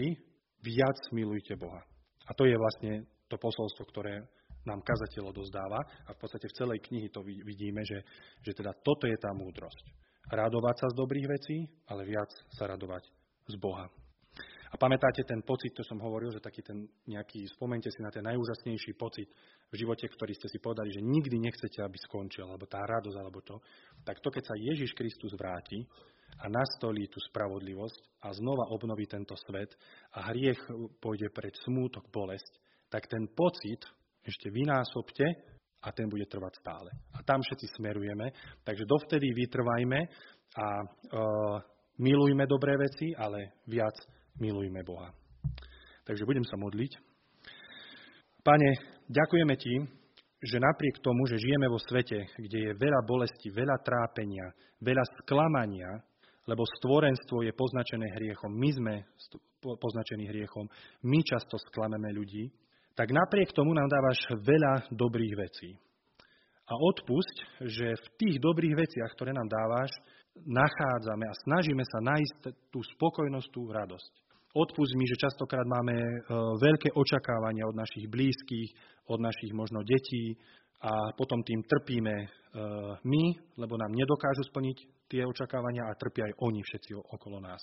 viac 0.63 0.99
milujte 1.11 1.59
Boha. 1.59 1.83
A 2.25 2.31
to 2.33 2.47
je 2.47 2.55
vlastne 2.55 3.05
to 3.29 3.37
posolstvo, 3.37 3.85
ktoré 3.91 4.23
nám 4.65 4.81
kazateľ 4.81 5.35
dozdáva 5.35 5.83
a 6.09 6.11
v 6.15 6.19
podstate 6.25 6.49
v 6.49 6.57
celej 6.57 6.79
knihy 6.89 7.13
to 7.13 7.21
vidíme, 7.21 7.85
že, 7.85 8.01
že 8.41 8.57
teda 8.57 8.73
toto 8.81 9.05
je 9.05 9.19
tá 9.21 9.29
múdrosť. 9.37 10.04
Radovať 10.33 10.77
sa 10.81 10.87
z 10.89 10.99
dobrých 10.99 11.27
vecí, 11.29 11.57
ale 11.91 12.09
viac 12.09 12.31
sa 12.53 12.65
radovať 12.71 13.05
z 13.49 13.57
Boha. 13.61 13.89
A 14.73 14.81
pamätáte 14.81 15.23
ten 15.23 15.39
pocit, 15.47 15.71
to 15.71 15.87
som 15.87 16.03
hovoril, 16.03 16.35
že 16.35 16.43
taký 16.43 16.59
ten 16.59 16.83
nejaký, 17.07 17.47
spomente 17.47 17.87
si 17.95 18.03
na 18.03 18.11
ten 18.11 18.27
najúžasnejší 18.27 18.99
pocit 18.99 19.31
v 19.71 19.75
živote, 19.79 20.11
ktorý 20.11 20.35
ste 20.35 20.51
si 20.51 20.59
povedali, 20.59 20.91
že 20.91 20.99
nikdy 20.99 21.39
nechcete, 21.39 21.79
aby 21.79 21.95
skončil, 22.03 22.51
alebo 22.51 22.67
tá 22.67 22.83
radosť, 22.83 23.15
alebo 23.15 23.39
to. 23.47 23.63
Tak 24.03 24.19
to, 24.19 24.35
keď 24.35 24.43
sa 24.43 24.59
Ježiš 24.59 24.99
Kristus 24.99 25.31
vráti 25.39 25.79
a 26.43 26.51
nastolí 26.51 27.07
tú 27.07 27.23
spravodlivosť 27.23 28.27
a 28.27 28.35
znova 28.35 28.67
obnoví 28.75 29.07
tento 29.07 29.39
svet 29.47 29.71
a 30.19 30.35
hriech 30.35 30.59
pôjde 30.99 31.31
pred 31.31 31.55
smútok, 31.63 32.11
bolesť, 32.11 32.59
tak 32.91 33.07
ten 33.07 33.31
pocit 33.31 33.79
ešte 34.27 34.51
vynásobte 34.51 35.54
a 35.85 35.93
ten 35.93 36.09
bude 36.09 36.25
trvať 36.25 36.53
stále. 36.65 36.91
A 37.13 37.21
tam 37.21 37.45
všetci 37.45 37.77
smerujeme, 37.77 38.33
takže 38.65 38.89
dovtedy 38.89 39.29
vytrvajme 39.37 40.01
a 40.57 40.67
e, 40.81 40.87
milujme 42.01 42.49
dobré 42.49 42.81
veci, 42.81 43.13
ale 43.13 43.61
viac 43.69 43.95
milujme 44.41 44.81
Boha. 44.81 45.13
Takže 46.05 46.25
budem 46.25 46.45
sa 46.45 46.57
modliť. 46.57 46.93
Pane, 48.45 48.71
ďakujeme 49.09 49.55
Ti, 49.57 49.75
že 50.45 50.61
napriek 50.61 51.01
tomu, 51.01 51.25
že 51.25 51.41
žijeme 51.41 51.69
vo 51.69 51.81
svete, 51.81 52.29
kde 52.37 52.59
je 52.69 52.73
veľa 52.77 53.01
bolesti, 53.09 53.49
veľa 53.49 53.81
trápenia, 53.81 54.53
veľa 54.85 55.05
sklamania, 55.21 55.89
lebo 56.45 56.61
stvorenstvo 56.81 57.41
je 57.41 57.57
poznačené 57.57 58.05
hriechom, 58.21 58.53
my 58.53 58.71
sme 58.77 58.95
poznačení 59.65 60.29
hriechom, 60.29 60.69
my 61.09 61.19
často 61.25 61.57
sklameme 61.73 62.13
ľudí, 62.13 62.53
tak 62.95 63.11
napriek 63.11 63.51
tomu 63.51 63.75
nám 63.75 63.91
dávaš 63.91 64.19
veľa 64.39 64.89
dobrých 64.95 65.35
vecí. 65.35 65.71
A 66.65 66.73
odpusť, 66.79 67.37
že 67.69 67.93
v 67.93 68.07
tých 68.17 68.37
dobrých 68.41 68.75
veciach, 68.79 69.11
ktoré 69.13 69.37
nám 69.37 69.51
dávaš, 69.51 69.93
nachádzame 70.43 71.27
a 71.29 71.41
snažíme 71.47 71.85
sa 71.85 71.99
nájsť 72.01 72.73
tú 72.73 72.81
spokojnosť, 72.97 73.49
tú 73.53 73.69
radosť. 73.69 74.13
Odpust 74.55 74.95
mi, 74.95 75.05
že 75.11 75.19
častokrát 75.19 75.67
máme 75.67 75.95
e, 75.99 76.19
veľké 76.63 76.95
očakávania 76.95 77.67
od 77.67 77.75
našich 77.75 78.07
blízkych, 78.07 78.71
od 79.11 79.19
našich 79.19 79.51
možno 79.51 79.83
detí 79.83 80.39
a 80.79 81.11
potom 81.19 81.43
tým 81.43 81.59
trpíme 81.67 82.15
e, 82.15 82.27
my, 83.03 83.25
lebo 83.59 83.75
nám 83.75 83.91
nedokážu 83.91 84.47
splniť 84.47 85.11
tie 85.11 85.27
očakávania 85.27 85.91
a 85.91 85.99
trpia 85.99 86.31
aj 86.31 86.39
oni 86.39 86.63
všetci 86.63 86.91
okolo 86.95 87.43
nás. 87.43 87.63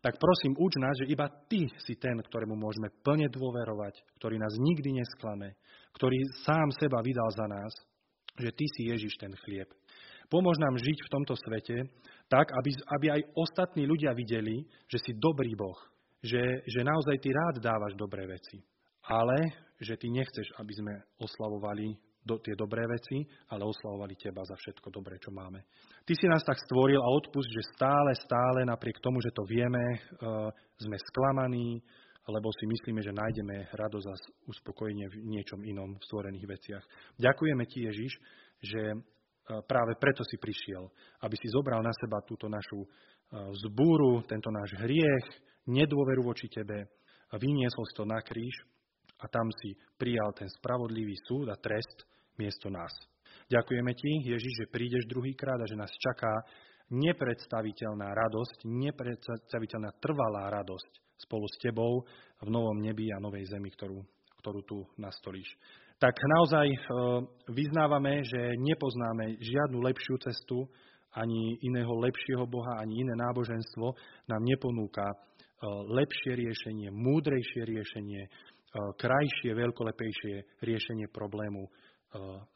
Tak 0.00 0.16
prosím, 0.16 0.56
uč 0.56 0.80
nás, 0.80 0.96
že 0.96 1.12
iba 1.12 1.28
Ty 1.28 1.68
si 1.84 1.94
ten, 2.00 2.16
ktorému 2.16 2.56
môžeme 2.56 2.88
plne 3.04 3.28
dôverovať, 3.28 4.00
ktorý 4.16 4.40
nás 4.40 4.54
nikdy 4.56 4.96
nesklame, 4.96 5.60
ktorý 5.92 6.16
sám 6.40 6.72
seba 6.80 7.04
vydal 7.04 7.28
za 7.36 7.44
nás, 7.44 7.72
že 8.40 8.48
Ty 8.48 8.66
si 8.76 8.82
Ježiš 8.88 9.20
ten 9.20 9.36
chlieb. 9.44 9.68
Pomôž 10.32 10.56
nám 10.62 10.78
žiť 10.78 10.98
v 11.04 11.12
tomto 11.12 11.34
svete 11.36 11.76
tak, 12.30 12.54
aby, 12.54 12.70
aby 12.96 13.06
aj 13.18 13.22
ostatní 13.34 13.84
ľudia 13.84 14.14
videli, 14.14 14.62
že 14.86 15.02
si 15.02 15.12
dobrý 15.18 15.52
Boh, 15.58 15.76
že, 16.22 16.62
že 16.64 16.86
naozaj 16.86 17.18
ty 17.18 17.34
rád 17.34 17.58
dávaš 17.58 17.98
dobré 17.98 18.30
veci, 18.30 18.62
ale 19.10 19.50
že 19.82 19.98
ty 19.98 20.06
nechceš, 20.06 20.54
aby 20.62 20.72
sme 20.78 20.94
oslavovali 21.18 21.98
do, 22.30 22.38
tie 22.38 22.54
dobré 22.54 22.86
veci, 22.86 23.26
ale 23.50 23.66
oslavovali 23.66 24.14
teba 24.14 24.46
za 24.46 24.54
všetko 24.54 24.94
dobré, 24.94 25.18
čo 25.18 25.34
máme. 25.34 25.66
Ty 26.06 26.12
si 26.14 26.30
nás 26.30 26.46
tak 26.46 26.62
stvoril 26.62 27.02
a 27.02 27.10
odpust, 27.10 27.50
že 27.50 27.74
stále, 27.74 28.14
stále, 28.14 28.62
napriek 28.62 29.02
tomu, 29.02 29.18
že 29.18 29.34
to 29.34 29.42
vieme, 29.42 29.98
uh, 30.22 30.46
sme 30.78 30.94
sklamaní, 31.10 31.82
lebo 32.30 32.46
si 32.54 32.64
myslíme, 32.70 33.02
že 33.02 33.10
nájdeme 33.10 33.74
radosť 33.74 34.06
a 34.06 34.14
uspokojenie 34.46 35.10
v 35.10 35.16
niečom 35.26 35.66
inom 35.66 35.98
v 35.98 36.06
stvorených 36.06 36.46
veciach. 36.46 36.84
Ďakujeme 37.18 37.64
ti, 37.66 37.90
Ježiš, 37.90 38.12
že 38.62 38.82
práve 39.66 39.98
preto 39.98 40.22
si 40.22 40.38
prišiel, 40.38 40.86
aby 41.26 41.34
si 41.34 41.50
zobral 41.50 41.82
na 41.82 41.90
seba 41.98 42.22
túto 42.22 42.46
našu 42.46 42.86
vzbúru, 43.34 44.22
tento 44.30 44.46
náš 44.54 44.78
hriech, 44.78 45.26
nedôveru 45.66 46.22
voči 46.22 46.46
tebe 46.46 46.86
vyniesol 47.34 47.84
si 47.86 47.94
to 47.94 48.04
na 48.06 48.18
kríž 48.22 48.54
a 49.22 49.26
tam 49.26 49.46
si 49.62 49.74
prijal 49.98 50.30
ten 50.34 50.46
spravodlivý 50.60 51.14
súd 51.26 51.50
a 51.50 51.56
trest 51.58 52.06
miesto 52.40 52.72
nás. 52.72 52.90
Ďakujeme 53.52 53.92
ti, 53.92 54.10
Ježiš, 54.24 54.64
že 54.64 54.72
prídeš 54.72 55.04
druhýkrát 55.10 55.60
a 55.60 55.68
že 55.68 55.76
nás 55.76 55.92
čaká 56.00 56.32
nepredstaviteľná 56.90 58.08
radosť, 58.14 58.66
nepredstaviteľná 58.66 59.90
trvalá 60.00 60.48
radosť 60.50 60.90
spolu 61.20 61.46
s 61.46 61.56
tebou 61.60 62.02
v 62.40 62.48
novom 62.48 62.80
nebi 62.80 63.12
a 63.12 63.22
novej 63.22 63.46
zemi, 63.46 63.68
ktorú, 63.70 64.00
ktorú 64.40 64.60
tu 64.64 64.78
nastolíš. 64.96 65.46
Tak 66.00 66.16
naozaj 66.16 66.66
e, 66.72 66.78
vyznávame, 67.52 68.24
že 68.24 68.56
nepoznáme 68.56 69.36
žiadnu 69.36 69.84
lepšiu 69.84 70.16
cestu, 70.24 70.64
ani 71.12 71.58
iného 71.60 71.92
lepšieho 72.00 72.46
Boha, 72.46 72.80
ani 72.80 73.04
iné 73.04 73.14
náboženstvo 73.18 73.92
nám 74.30 74.42
neponúka 74.46 75.04
e, 75.04 75.16
lepšie 75.92 76.40
riešenie, 76.40 76.88
múdrejšie 76.88 77.62
riešenie, 77.68 78.22
e, 78.24 78.30
krajšie, 78.96 79.52
veľkolepejšie 79.52 80.64
riešenie 80.64 81.12
problému 81.12 81.68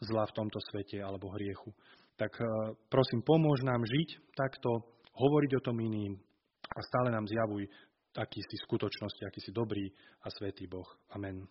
zla 0.03 0.25
v 0.27 0.37
tomto 0.37 0.59
svete 0.71 0.99
alebo 1.03 1.31
hriechu. 1.35 1.71
Tak 2.15 2.39
prosím, 2.91 3.23
pomôž 3.27 3.67
nám 3.67 3.83
žiť 3.83 4.35
takto, 4.39 4.83
hovoriť 5.15 5.51
o 5.59 5.65
tom 5.65 5.79
iným 5.83 6.15
a 6.75 6.79
stále 6.83 7.11
nám 7.11 7.27
zjavuj 7.27 7.67
aký 8.15 8.41
si 8.47 8.57
skutočnosti, 8.63 9.27
aký 9.27 9.41
si 9.43 9.51
dobrý 9.51 9.91
a 10.23 10.31
svetý 10.31 10.71
Boh. 10.71 10.87
Amen. 11.11 11.47